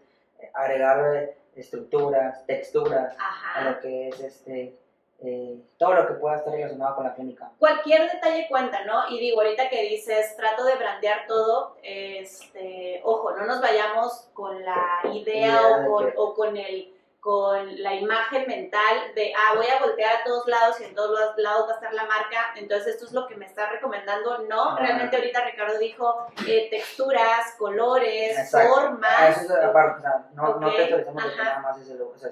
[0.53, 3.17] agregar estructuras, texturas
[3.55, 4.75] a lo que es este
[5.25, 7.51] eh, todo lo que pueda estar relacionado con la clínica.
[7.59, 9.09] Cualquier detalle cuenta, ¿no?
[9.09, 14.65] Y digo, ahorita que dices, trato de brandear todo, este, ojo, no nos vayamos con
[14.65, 19.81] la idea, o, con, o con el con la imagen mental de, ah, voy a
[19.81, 23.07] voltear a todos lados y en todos lados va a estar la marca, entonces esto
[23.07, 24.41] es lo que me está recomendando.
[24.41, 29.39] No, realmente ahorita Ricardo dijo eh, texturas, colores, formas.
[29.39, 32.31] Eso es aparte, o sea, no, no te actualizamos de nada más ese o sea,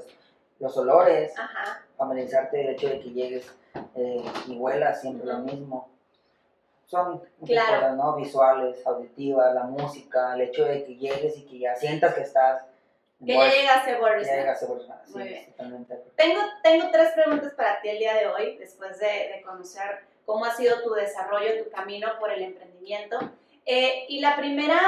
[0.62, 1.34] los olores,
[1.96, 3.52] familiarizarte del hecho de que llegues
[3.96, 5.90] eh, y huelas siempre lo mismo.
[6.86, 8.14] Son muchas cosas, ¿no?
[8.14, 12.62] Visuales, auditivas, la música, el hecho de que llegues y que ya sientas que estás...
[13.18, 14.68] Que ya llegaste a Ya llegaste a
[15.08, 15.54] Muy bien.
[16.16, 20.44] Tengo, tengo tres preguntas para ti el día de hoy, después de, de conocer cómo
[20.44, 23.18] ha sido tu desarrollo, tu camino por el emprendimiento.
[23.66, 24.78] Eh, y la primera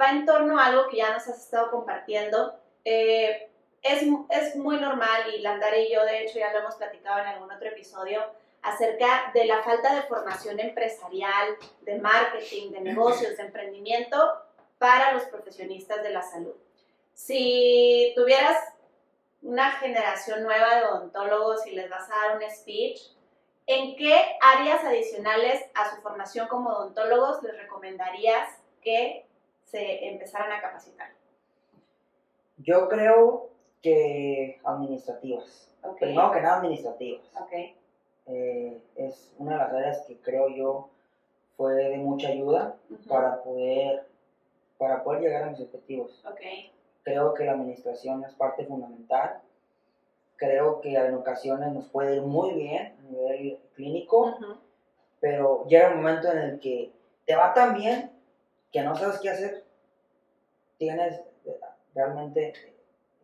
[0.00, 2.58] va en torno a algo que ya nos has estado compartiendo.
[2.84, 3.49] Eh,
[3.82, 7.26] es, es muy normal y Landare y yo de hecho ya lo hemos platicado en
[7.26, 8.22] algún otro episodio
[8.62, 14.16] acerca de la falta de formación empresarial, de marketing, de negocios, de emprendimiento
[14.78, 16.54] para los profesionistas de la salud.
[17.14, 18.58] Si tuvieras
[19.42, 23.00] una generación nueva de odontólogos y les vas a dar un speech,
[23.66, 28.48] ¿en qué áreas adicionales a su formación como odontólogos les recomendarías
[28.82, 29.26] que
[29.64, 31.10] se empezaran a capacitar?
[32.58, 33.49] Yo creo
[33.82, 35.70] que administrativas.
[35.98, 37.26] Primero que nada administrativas.
[38.26, 40.90] Eh, es una de las áreas que creo yo
[41.56, 42.76] fue de mucha ayuda
[43.08, 44.06] para, poder,
[44.78, 46.22] para poder llegar a mis objetivos.
[47.02, 49.40] Creo que la administración es parte fundamental.
[50.36, 54.38] Creo que en ocasiones nos puede ir muy bien a nivel clínico,
[55.18, 56.92] pero llega un momento en el que
[57.26, 58.10] te va tan bien
[58.72, 59.64] que no sabes qué hacer.
[60.78, 61.60] Tienes eh,
[61.94, 62.54] realmente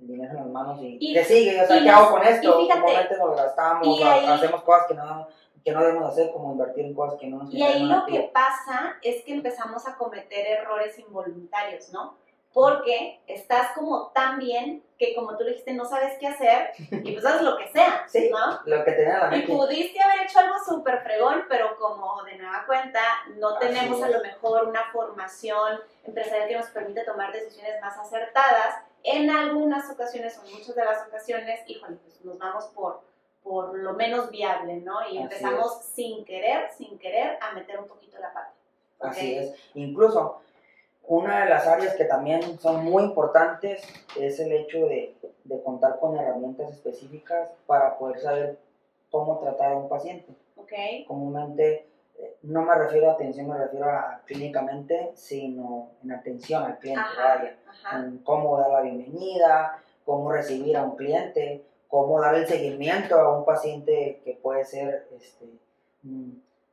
[0.01, 2.61] el dinero en las manos y, te sigue, o sea, ¿qué hago con esto?
[2.61, 5.29] Normalmente nos gastamos, hacemos cosas que no,
[5.65, 8.31] que no debemos hacer, como invertir en cosas que no nos Y ahí lo que
[8.33, 12.17] pasa es que empezamos a cometer errores involuntarios, ¿no?
[12.57, 17.27] porque estás como tan bien que como tú dijiste no sabes qué hacer y pues
[17.27, 18.59] haces lo que sea, sí, ¿no?
[18.65, 19.53] Lo que tenía la mente.
[19.53, 23.03] Y pudiste haber hecho algo súper fregón, pero como de nueva cuenta
[23.37, 28.77] no tenemos a lo mejor una formación empresarial que nos permite tomar decisiones más acertadas,
[29.07, 33.03] en algunas ocasiones o en muchas de las ocasiones, híjole, pues nos vamos por,
[33.43, 35.09] por lo menos viable, ¿no?
[35.09, 38.53] Y empezamos sin querer, sin querer a meter un poquito la pata.
[38.99, 39.55] Así es.
[39.75, 40.41] Incluso
[41.05, 43.83] una de las áreas que también son muy importantes
[44.19, 45.15] es el hecho de,
[45.45, 48.59] de, contar con herramientas específicas para poder saber
[49.13, 50.35] cómo tratar a un paciente.
[50.57, 51.05] Okay.
[51.05, 51.87] Comúnmente,
[52.43, 57.03] no me refiero a atención, me refiero a, clínicamente, sino en atención al cliente,
[57.93, 63.37] en cómo dar la bienvenida, cómo recibir a un cliente, cómo dar el seguimiento a
[63.37, 65.47] un paciente que puede ser este,
[66.03, 66.31] mm,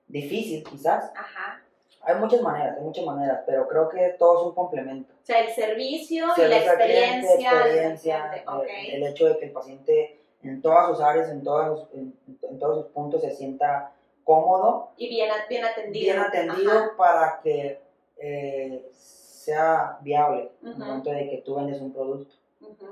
[0.07, 1.11] difícil quizás.
[1.15, 1.61] Ajá.
[2.05, 5.13] Hay muchas maneras, hay muchas maneras, pero creo que todo es un complemento.
[5.13, 7.51] O sea, el servicio y la experiencia.
[7.51, 12.59] experiencia eh, el, hecho de que el paciente en todas sus áreas, en todos, en,
[12.59, 13.92] todos sus puntos se sienta
[14.23, 14.91] cómodo.
[14.97, 16.13] Y bien, bien atendido.
[16.13, 17.81] Bien atendido para que
[18.17, 22.35] eh, sea viable en el momento de que tú vendes un producto.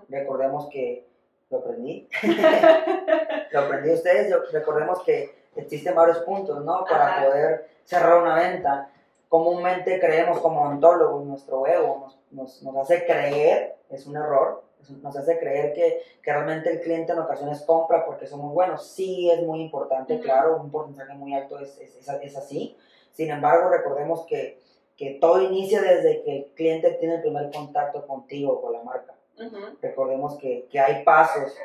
[0.09, 1.05] Recordemos que
[1.49, 2.07] lo aprendí.
[3.51, 4.33] lo aprendí ustedes.
[4.51, 6.85] Recordemos que existen varios puntos, ¿no?
[6.85, 8.91] Para poder cerrar una venta
[9.31, 14.61] comúnmente creemos como ontólogos, nuestro ego nos, nos, hace creer, es un error,
[15.01, 18.87] nos hace creer que, que, realmente el cliente en ocasiones compra porque somos buenos.
[18.87, 22.77] Sí es muy importante, claro, un porcentaje muy alto es, es, es, así.
[23.11, 24.59] Sin embargo, recordemos que,
[24.97, 29.15] que, todo inicia desde que el cliente tiene el primer contacto contigo, con la marca.
[29.81, 31.55] Recordemos que, que, hay pasos.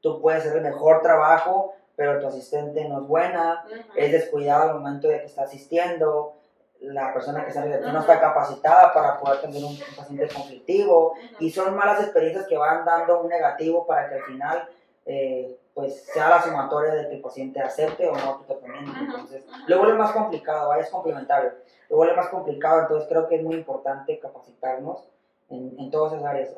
[0.00, 4.80] Tú puedes hacer el mejor trabajo, pero tu asistente no es buena, es descuidado al
[4.80, 6.39] momento de que está asistiendo,
[6.80, 11.14] la persona que sale de ti no está capacitada para poder tener un, paciente conflictivo
[11.38, 14.68] y son malas experiencias que van dando un negativo para que al final
[15.04, 18.92] eh, pues sea la sumatoria de que el paciente acepte o no tu tratamiento.
[18.98, 21.52] Entonces, lo vuelve más complicado, es complementario,
[21.88, 25.08] lo vuelve más complicado, entonces creo que es muy importante capacitarnos
[25.48, 26.50] en, en todas esas áreas,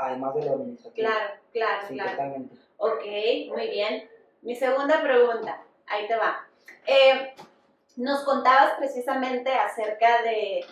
[0.00, 1.08] además de lo administrativo.
[1.08, 2.10] Claro, claro, sí, claro.
[2.10, 2.54] Totalmente.
[2.78, 3.04] Ok,
[3.48, 4.08] muy bien.
[4.42, 6.46] Mi segunda pregunta, ahí te va.
[6.86, 7.34] Eh,
[8.00, 10.64] nos contabas precisamente acerca de,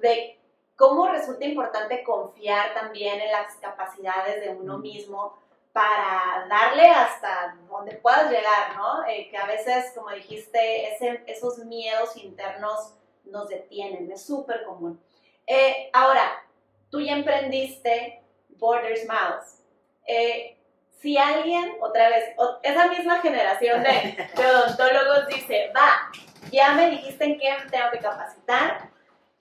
[0.00, 0.38] de,
[0.74, 5.36] cómo resulta importante confiar también en las capacidades de uno mismo
[5.72, 9.06] para darle hasta donde puedas llegar, ¿no?
[9.06, 14.98] Eh, que a veces, como dijiste, ese, esos miedos internos nos detienen, es súper común.
[15.46, 16.42] Eh, ahora,
[16.90, 19.60] tú ya emprendiste Borders Mouse.
[20.06, 20.55] Eh,
[20.98, 26.10] si alguien, otra vez, esa misma generación de, odontólogos dice, va,
[26.50, 28.90] ya me dijiste en qué tengo que capacitar,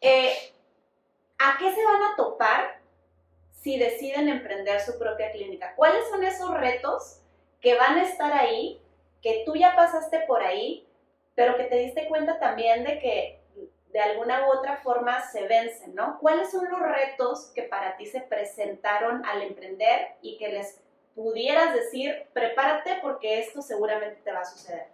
[0.02, 0.54] eh,
[1.39, 2.80] ¿a qué se van a topar
[3.52, 5.74] si deciden emprender su propia clínica?
[5.76, 7.22] ¿Cuáles son esos retos
[7.62, 8.82] que van a estar ahí,
[9.22, 10.88] que tú ya pasaste por ahí,
[11.34, 13.41] pero que te diste cuenta también de que
[13.91, 16.20] de alguna u otra forma se vencen, ¿no?
[16.20, 20.82] ¿Cuáles son los retos que para ti se presentaron al emprender y que les
[21.15, 24.88] pudieras decir, prepárate porque esto seguramente te va a suceder?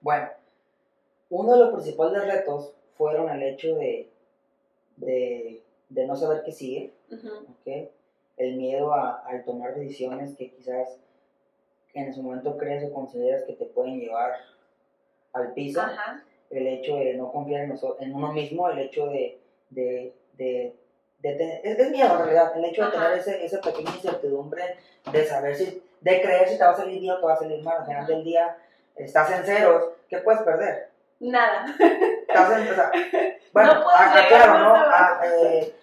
[0.00, 0.28] Bueno,
[1.28, 4.08] uno de los principales retos fueron el hecho de,
[4.96, 5.62] de,
[6.06, 6.92] no saber qué sigue,
[8.36, 11.00] el miedo a, tomar decisiones que quizás
[11.94, 14.32] en ese momento crees o consideras que te pueden llevar
[15.32, 15.82] al piso,
[16.50, 20.74] el hecho de no confiar en, en uno mismo, el hecho de, de
[21.30, 24.76] es, miedo en realidad, el hecho de tener ese, esa pequeña incertidumbre
[25.10, 27.38] de saber si, de creer si te va a salir bien o te va a
[27.38, 27.78] salir mal.
[27.78, 28.56] Al final del día
[28.96, 30.90] estás en ceros, ¿qué puedes perder?
[31.20, 31.66] Nada.
[32.28, 32.90] Estás en, o sea,
[33.52, 33.84] bueno, no
[34.28, 34.74] claro, ¿no?
[35.24, 35.74] eh,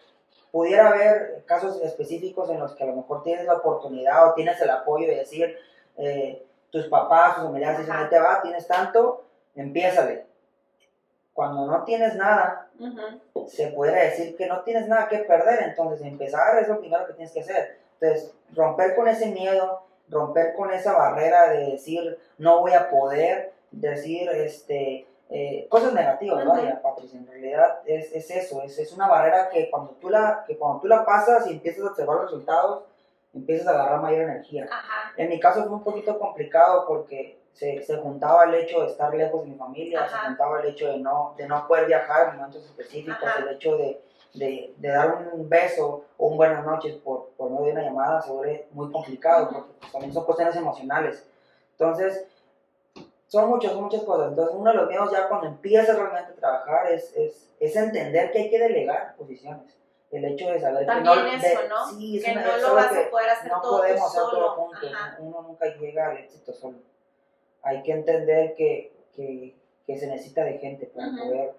[0.51, 4.61] pudiera haber casos específicos en los que a lo mejor tienes la oportunidad o tienes
[4.61, 5.57] el apoyo de decir,
[5.97, 9.23] eh, tus papás, tus familiares dicen, ahí te va, tienes tanto,
[9.55, 10.30] empiézale
[11.33, 12.69] cuando no tienes nada,
[13.47, 17.13] se puede decir que no tienes nada que perder, entonces empezar es lo primero que
[17.13, 17.79] tienes que hacer.
[17.99, 23.53] Entonces, romper con ese miedo, romper con esa barrera de decir no voy a poder,
[23.71, 26.53] decir este, eh, cosas negativas, ¿no?
[26.81, 30.57] Patricia, en realidad es, es eso, es, es, una barrera que cuando, tú la, que
[30.57, 32.83] cuando tú la pasas y empiezas a observar los resultados,
[33.33, 34.67] empiezas a agarrar mayor energía.
[35.15, 39.13] En mi caso fue un poquito complicado porque se, se, juntaba el hecho de estar
[39.13, 42.37] lejos de mi familia, se juntaba el hecho de no, de no poder viajar en
[42.37, 44.01] momentos específicos, el hecho de,
[44.33, 48.21] de, de, dar un beso o un buenas noches por, por medio de una llamada
[48.21, 51.27] se vuelve muy complicado porque pues, también son cuestiones emocionales.
[51.71, 52.25] Entonces,
[53.27, 54.29] son muchas, muchas cosas.
[54.29, 58.31] Entonces, uno de los miedos ya cuando empiezas realmente a trabajar es, es, es entender
[58.31, 59.81] que hay que delegar posiciones
[60.11, 61.89] el hecho de saber que no, eso, ¿no?
[61.89, 64.37] Sí, que no lo vas a poder hacer no todo podemos hacer solo.
[64.37, 66.77] todo juntos, uno nunca llega al éxito solo.
[67.63, 69.55] Hay que entender que, que,
[69.85, 71.53] que se necesita de gente para poder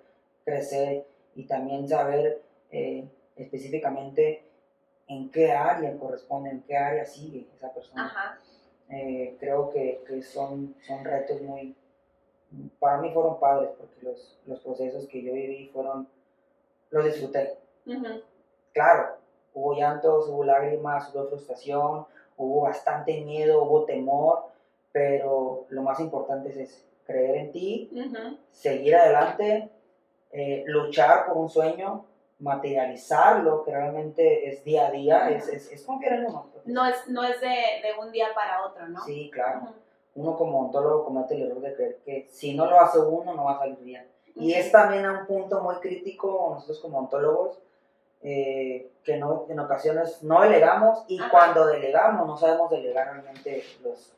[0.45, 4.43] crecer y también saber eh, específicamente
[5.09, 8.39] en qué área corresponde, en qué área sigue esa persona.
[8.89, 11.75] Eh, creo que, que, son, son retos muy,
[12.79, 16.09] para mí fueron padres, porque los, los procesos que yo viví fueron,
[16.91, 17.57] los disfruté.
[18.73, 19.17] Claro,
[19.55, 24.45] hubo llantos, hubo lágrimas, hubo frustración, hubo bastante miedo, hubo temor,
[24.93, 27.91] pero lo más importante es creer en ti,
[28.51, 29.71] seguir adelante,
[30.31, 32.05] eh, luchar por un sueño,
[32.39, 36.47] materializarlo, que realmente es día a día, es, es, confiar en uno.
[36.65, 39.03] No es, no es de, de, un día para otro, ¿no?
[39.05, 39.69] Sí, claro.
[40.15, 43.45] Uno como ontólogo comete el error de creer que si no lo hace uno, no
[43.45, 44.07] va a salir bien.
[44.35, 47.59] Y es también un punto muy crítico nosotros como ontólogos,
[48.23, 54.13] eh, que no, en ocasiones no delegamos y cuando delegamos no sabemos delegar realmente los,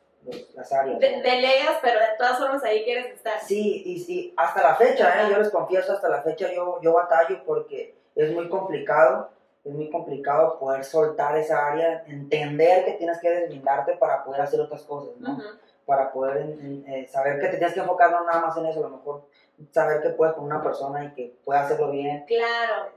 [0.53, 0.99] las áreas.
[0.99, 3.39] Delegas, pero de todas formas ahí quieres estar.
[3.41, 5.31] Sí, y sí, hasta la fecha, ¿eh?
[5.31, 9.29] yo les confieso, hasta la fecha yo, yo batallo porque es muy complicado,
[9.63, 14.59] es muy complicado poder soltar esa área, entender que tienes que deslindarte para poder hacer
[14.61, 15.37] otras cosas, ¿no?
[15.85, 16.55] Para poder
[16.87, 19.23] eh, saber que te tienes que enfocar no nada más en eso, a lo mejor
[19.71, 22.25] saber que puedes con una persona y que puede hacerlo bien.
[22.25, 22.91] Claro.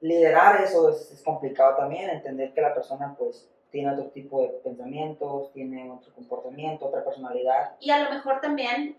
[0.00, 5.52] Liderar eso es, complicado también, entender que la persona pues tiene otro tipo de pensamientos,
[5.52, 7.76] tiene otro comportamiento, otra personalidad.
[7.80, 8.96] Y a lo mejor también,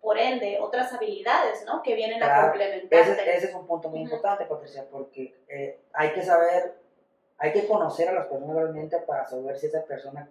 [0.00, 1.82] por ende, otras habilidades, ¿no?
[1.82, 3.00] Que vienen a complementar.
[3.00, 6.74] Ese, ese, es un punto muy importante, Patricia, porque eh, hay que saber,
[7.38, 10.28] hay que conocer a las personas realmente para saber si esa persona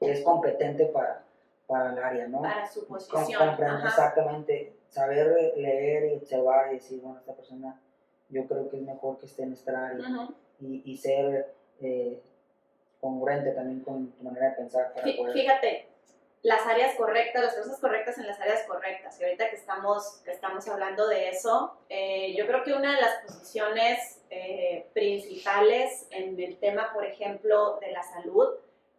[0.00, 1.22] es competente para,
[1.66, 2.42] para el área, ¿no?
[2.42, 3.56] Para su posición.
[3.84, 7.80] exactamente, saber leer y observar y decir, bueno, esta persona
[8.28, 10.28] yo creo que es mejor que esté en esta área
[10.60, 12.20] y, y, ser eh,
[13.00, 14.92] congruente también con tu manera de pensar.
[14.92, 15.32] Para poder...
[15.32, 15.88] Fíjate,
[16.42, 19.20] las áreas correctas, las cosas correctas en las áreas correctas.
[19.20, 23.00] Y ahorita que estamos, que estamos hablando de eso, eh, yo creo que una de
[23.00, 28.48] las posiciones eh, principales en el tema, por ejemplo, de la salud,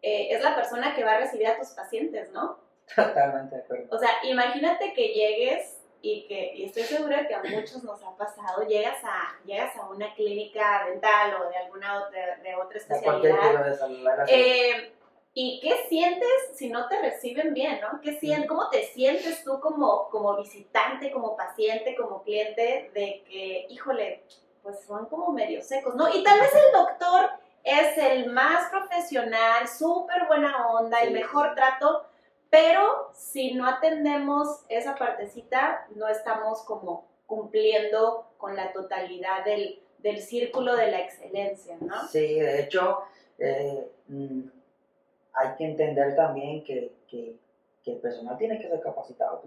[0.04, 2.58] es la persona que va a recibir a tus pacientes, ¿no?
[2.96, 3.96] Totalmente de acuerdo.
[3.96, 8.16] O sea, imagínate que llegues y que y estoy segura que a muchos nos ha
[8.16, 14.26] pasado, llegas a, llegas a una clínica dental o de alguna otra, de otra especialidad.
[14.28, 14.92] Eh,
[15.34, 18.00] ¿Y qué sientes si no te reciben bien, no?
[18.02, 23.66] ¿Qué sientes, ¿Cómo te sientes tú como, como visitante, como paciente, como cliente de que,
[23.70, 24.24] híjole,
[24.62, 26.14] pues son como medio secos, ¿no?
[26.14, 27.30] Y tal vez el doctor
[27.64, 32.04] es el más profesional, súper buena onda, el mejor trato,
[32.52, 40.20] pero si no atendemos esa partecita, no estamos como cumpliendo con la totalidad del, del
[40.20, 42.06] círculo de la excelencia, ¿no?
[42.08, 43.04] Sí, de hecho,
[43.38, 44.42] eh, mm,
[45.32, 47.38] hay que entender también que, que,
[47.82, 49.42] que, el personal tiene que ser capacitado.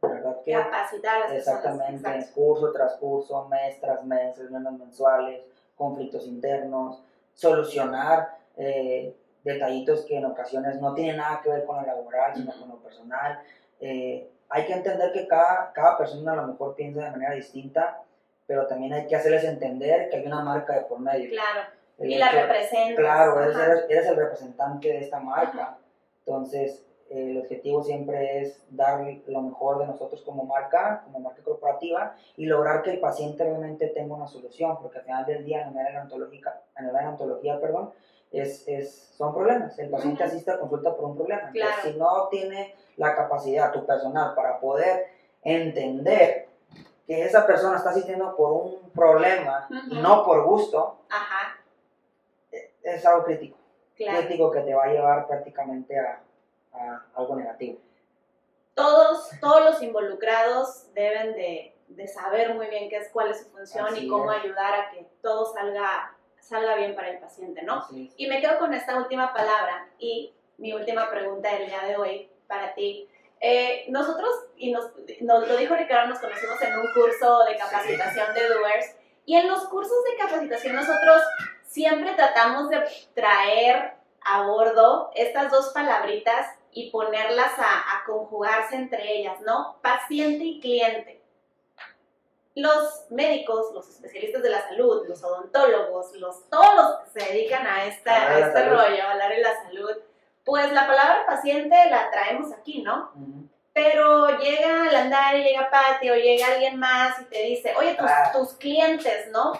[0.00, 0.40] ¿verdad?
[0.44, 5.42] Que, Capacitar a las Exactamente, personas, curso tras curso, mes tras mes, reuniones mensuales,
[5.74, 7.02] conflictos internos,
[7.34, 12.52] solucionar eh, detallitos que en ocasiones no tienen nada que ver con lo laboral, sino
[12.52, 13.40] con lo personal.
[13.80, 18.02] Eh, hay que entender que cada, cada persona a lo mejor piensa de manera distinta,
[18.46, 21.30] pero también hay que hacerles entender que hay una marca de por medio.
[21.30, 21.68] Claro,
[21.98, 22.96] y la representas.
[22.96, 25.78] Claro, eres, eres, el representante de esta marca.
[26.24, 32.16] Entonces, el objetivo siempre es dar lo mejor de nosotros como marca, como marca corporativa,
[32.36, 35.70] y lograr que el paciente realmente tenga una solución, porque al final del día, a
[35.70, 37.92] nivel ontológica, a nivel ontología, perdón,
[38.32, 39.78] es, es, son problemas.
[39.78, 41.50] El paciente asiste a consulta por un problema.
[41.82, 45.08] si no tiene la capacidad, tu personal, para poder
[45.42, 46.48] entender
[47.06, 51.00] que esa persona está asistiendo por un problema y no por gusto,
[52.52, 53.58] e, es algo crítico.
[53.96, 56.22] Crítico que te va a llevar prácticamente a,
[56.72, 57.78] a algo negativo.
[58.74, 63.50] Todos, todos los involucrados deben de, de, saber muy bien qué es, cuál es su
[63.50, 67.86] función y cómo ayudar a que todo salga salga bien para el paciente, ¿no?
[68.16, 72.28] Y me quedo con esta última palabra y mi última pregunta del día de hoy
[72.46, 73.08] para ti.
[73.40, 78.34] Eh, nosotros, y nos, nos, lo dijo Ricardo, nos conocimos en un curso de capacitación
[78.34, 81.22] de doers y en los cursos de capacitación nosotros
[81.64, 82.82] siempre tratamos de
[83.14, 89.78] traer a bordo estas dos palabritas y ponerlas a, conjugarse entre ellas, ¿no?
[89.82, 91.19] Paciente y cliente.
[92.60, 97.66] Los médicos, los especialistas de la salud, los odontólogos, los, todos los que se dedican
[97.66, 99.96] a, esta, este rollo, a hablar de la salud,
[100.44, 103.12] pues la palabra paciente la traemos aquí, ¿no?
[103.72, 107.94] Pero llega al andar y llega Pati o llega alguien más y te dice, oye,
[107.94, 108.30] tus, ah.
[108.32, 109.52] tus clientes, ¿no?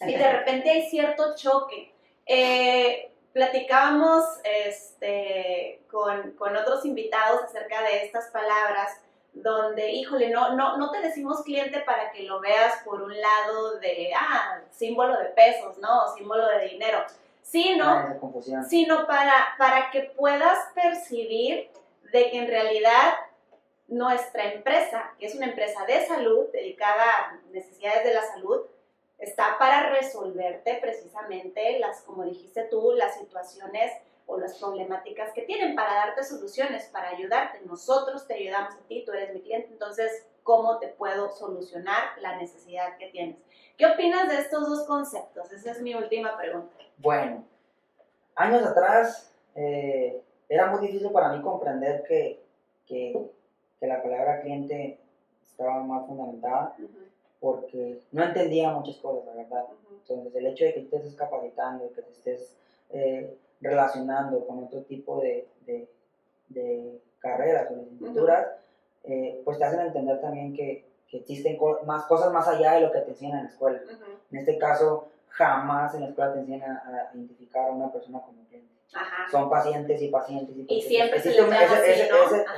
[0.00, 1.92] Y de repente hay cierto choque.
[2.24, 9.00] Eh, platicábamos este, con, con, otros invitados acerca de estas palabras,
[9.42, 13.78] donde, híjole, no, no, no te decimos cliente para que lo veas por un lado
[13.78, 16.14] de, ah, símbolo de pesos, ¿no?
[16.16, 17.04] símbolo de dinero,
[17.42, 18.16] sino, ah,
[18.68, 21.70] sino para, para que puedas percibir
[22.12, 23.14] de que en realidad
[23.86, 28.62] nuestra empresa, que es una empresa de salud dedicada a necesidades de la salud,
[29.18, 33.92] está para resolverte precisamente las, como dijiste tú, las situaciones
[34.28, 37.60] o las problemáticas que tienen, para darte soluciones, para ayudarte.
[37.64, 42.36] Nosotros te ayudamos a ti, tú eres mi cliente, entonces, ¿cómo te puedo solucionar la
[42.36, 43.42] necesidad que tienes?
[43.78, 45.50] ¿Qué opinas de estos dos conceptos?
[45.50, 46.76] Esa es mi última pregunta.
[46.98, 47.42] Bueno,
[48.34, 52.44] años atrás eh, era muy difícil para mí comprender que,
[52.86, 53.18] que,
[53.80, 55.00] que la palabra cliente
[55.42, 56.76] estaba más fundamentada
[57.40, 59.64] porque no entendía muchas cosas, la verdad.
[59.90, 62.56] Entonces, el hecho de que te estés capacitando, que te estés
[62.90, 65.88] eh, relacionando con otro tipo de, de,
[66.48, 68.48] de carreras o licenciaturas,
[69.04, 72.92] eh, pues te hacen entender también que, que existen más cosas más allá de lo
[72.92, 73.80] que te enseñan en la escuela.
[74.30, 78.44] En este caso, jamás en la escuela te enseñan a, identificar a una persona como
[78.46, 78.68] cliente.
[79.30, 80.86] Son pacientes y pacientes y, pacientes.
[80.86, 81.38] y siempre se les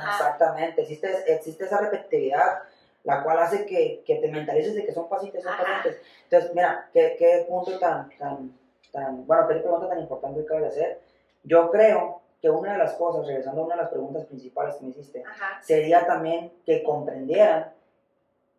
[0.07, 2.63] Exactamente, existe, existe esa repetitividad
[3.03, 6.01] la cual hace que, que te mentalices de que son pacientes, son pacientes.
[6.23, 8.53] Entonces, mira, qué, qué punto tan, tan,
[8.91, 11.01] tan, bueno, qué pregunta tan importante acabas de hacer.
[11.43, 14.85] Yo creo que una de las cosas, regresando a una de las preguntas principales que
[14.85, 15.23] me hiciste,
[15.61, 17.71] sería también que comprendieran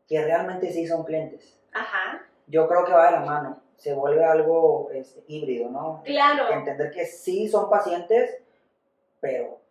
[0.08, 1.58] que realmente sí son clientes.
[1.72, 2.22] Ajá.
[2.46, 6.02] Yo creo que va de la mano, se vuelve algo este, híbrido, ¿no?
[6.04, 6.52] Claro.
[6.52, 8.42] Entender que sí son pacientes,
[9.20, 9.61] pero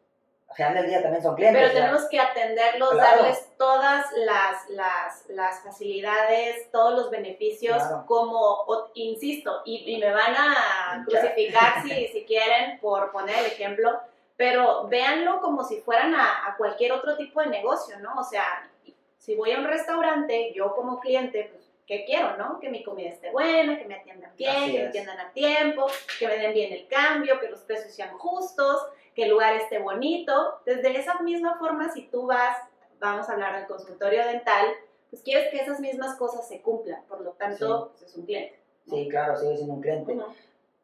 [0.52, 1.62] al final del día también son clientes.
[1.62, 9.62] Pero tenemos que atenderlos, darles todas las, las, las, facilidades, todos los beneficios, como, insisto,
[9.66, 13.98] y, me van a crucificar si, si quieren por poner el ejemplo,
[14.36, 18.20] pero véanlo como si fueran a, a, cualquier otro tipo de negocio, ¿no?
[18.20, 18.70] O sea,
[19.18, 22.60] si voy a un restaurante, yo como cliente, pues, ¿qué quiero, no?
[22.60, 25.88] Que mi comida esté buena, que me atiendan bien, que me atiendan a tiempo,
[26.20, 28.82] que me den bien el cambio, que los precios sean justos,
[29.16, 30.62] que el lugar esté bonito.
[30.66, 32.58] Desde esa misma forma, si tú vas,
[33.00, 34.68] vamos a hablar del consultorio dental,
[35.10, 38.60] pues quieres que esas mismas cosas se cumplan, por lo tanto, pues, es un cliente.
[38.90, 40.18] Sí, claro, sigue siendo un cliente.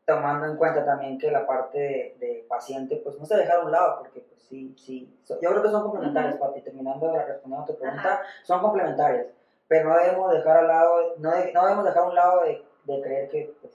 [0.06, 3.72] Tomando en cuenta también que la parte de, paciente, pues no se deja a un
[3.72, 7.66] lado, porque pues sí, sí, yo creo que son complementarias, Pati, terminando de responder a
[7.66, 9.28] tu pregunta, son complementarias,
[9.68, 13.02] pero no debemos dejar al lado, no, no debemos dejar a un lado de, de
[13.02, 13.74] creer que pues,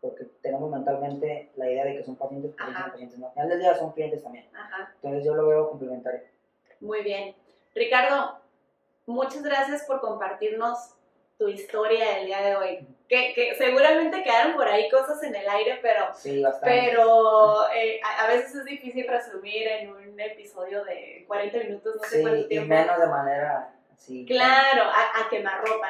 [0.00, 3.26] porque tenemos mentalmente la idea de que son pacientes, pero son pacientes, ¿no?
[3.26, 4.46] Al final del día son clientes también.
[4.54, 4.92] Ajá.
[4.96, 6.20] Entonces yo lo veo complementario.
[6.80, 7.34] Muy bien.
[7.74, 8.38] Ricardo,
[9.06, 10.94] muchas gracias por compartirnos
[11.38, 12.88] tu historia del día de hoy.
[13.08, 18.26] Que, que, seguramente quedaron por ahí cosas en el aire, pero, sí, pero eh, a,
[18.26, 22.66] veces es difícil resumir en un episodio de 40 minutos, no sé cuánto tiempo.
[22.66, 23.75] Y menos de manera
[24.26, 25.86] claro, a, a quemarropa,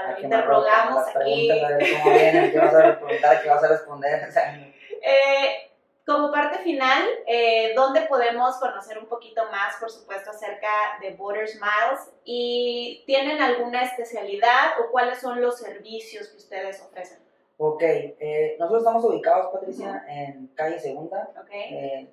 [1.07, 1.51] aquí.
[1.51, 4.29] a cómo vienen, qué vas a preguntar, qué vas a responder.
[5.03, 5.67] eh,
[6.07, 10.69] como parte final, eh, ¿dónde podemos conocer un poquito más, por supuesto, acerca
[11.01, 12.13] de Border Smiles?
[12.25, 17.19] ¿Y tienen alguna especialidad o cuáles son los servicios que ustedes ofrecen?
[17.59, 21.75] Ok, eh, nosotros estamos ubicados, Patricia, en calle Segunda, okay.
[21.75, 22.09] eh,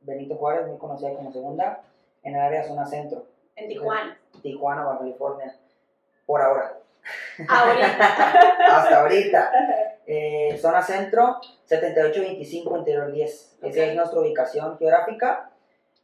[0.00, 1.82] Benito Juárez, muy conocida como Segunda,
[2.24, 3.24] en el área zona centro.
[3.58, 4.18] En Tijuana.
[4.42, 5.56] Tijuana, Baja California,
[6.26, 6.78] por ahora.
[7.48, 7.98] Ahorita.
[8.76, 9.52] Hasta ahorita.
[10.06, 13.58] Eh, zona centro, 7825, interior 10.
[13.62, 15.50] Esa es nuestra ubicación geográfica.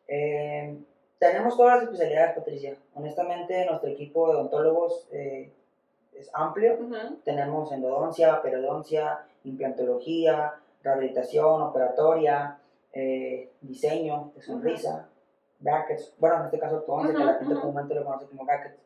[0.08, 0.76] Eh,
[1.18, 2.76] tenemos todas las especialidades, Patricia.
[2.94, 5.52] Honestamente, nuestro equipo de odontólogos eh,
[6.12, 6.78] es amplio.
[7.24, 12.58] Tenemos endodoncia, periodoncia, implantología, rehabilitación, operatoria,
[13.62, 15.08] diseño de sonrisa,
[15.64, 18.78] brackets, bueno, en este caso ortodoncia, que la gente comúnmente lo conoce como brackets.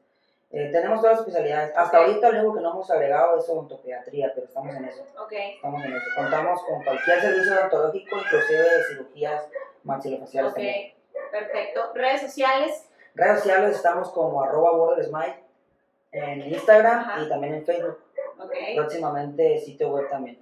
[0.50, 1.76] Eh, tenemos todas las especialidades.
[1.76, 5.04] Hasta ahorita lo único que no hemos agregado es odontopediatría, pero estamos en eso.
[5.24, 5.56] Okay.
[5.56, 6.06] Estamos en eso.
[6.16, 9.48] Contamos con cualquier servicio odontológico, inclusive de cirugías
[9.82, 10.52] maxilofaciales.
[10.52, 11.92] Ok, perfecto.
[11.94, 12.88] ¿Redes sociales?
[13.14, 15.44] Redes sociales estamos como arroba bordersmile
[16.12, 17.98] en Instagram y también en Facebook.
[18.38, 18.76] Okay.
[18.76, 20.38] Próximamente sitio web también.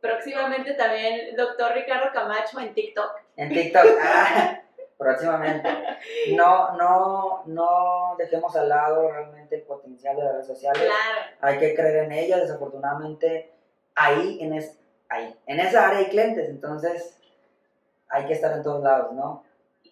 [0.00, 3.10] próximamente también doctor Ricardo Camacho en TikTok.
[3.36, 4.60] En TikTok, ah,
[5.00, 5.68] próximamente.
[6.34, 10.82] No, no, no dejemos al lado realmente el potencial de las redes sociales.
[10.82, 11.36] Claro.
[11.42, 13.52] Hay que creer en ellas, desafortunadamente
[13.94, 14.78] ahí en, es,
[15.10, 17.20] ahí, en esa área hay clientes, entonces
[18.08, 19.44] hay que estar en todos lados, ¿no?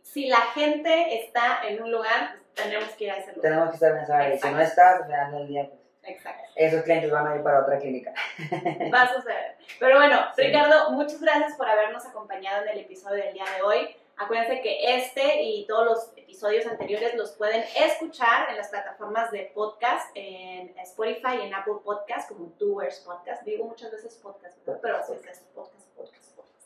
[0.02, 3.42] Si la gente está en un lugar, pues tenemos que ir a ese lugar.
[3.42, 4.34] Tenemos que estar en esa área.
[4.34, 6.42] Y si no estás, al final del día, pues Exacto.
[6.56, 8.14] Esos clientes van a ir para otra clínica.
[8.94, 9.56] Va a suceder.
[9.78, 13.96] Pero bueno, Ricardo, muchas gracias por habernos acompañado en el episodio del día de hoy.
[14.18, 19.52] Acuérdense que este y todos los episodios anteriores los pueden escuchar en las plataformas de
[19.54, 23.44] podcast, en Spotify y en Apple Podcast, como Doers Podcast.
[23.44, 25.20] Digo muchas veces podcast, pero así es
[25.54, 26.58] podcast, podcast, podcast.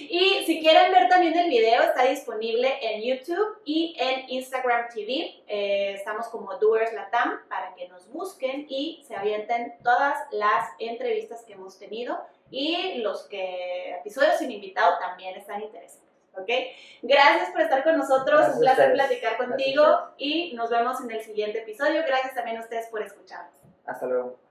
[0.00, 5.42] Y si quieren ver también el video, está disponible en YouTube y en Instagram TV.
[5.46, 11.44] Eh, estamos como Doers Latam para que nos busquen y se avienten todas las entrevistas
[11.44, 12.18] que hemos tenido
[12.50, 16.03] y los que episodios sin invitado también están interesantes.
[16.36, 16.48] ¿Ok?
[17.02, 19.84] Gracias por estar con nosotros, un placer platicar contigo
[20.16, 22.02] y nos vemos en el siguiente episodio.
[22.06, 23.52] Gracias también a ustedes por escucharnos.
[23.86, 24.43] Hasta luego.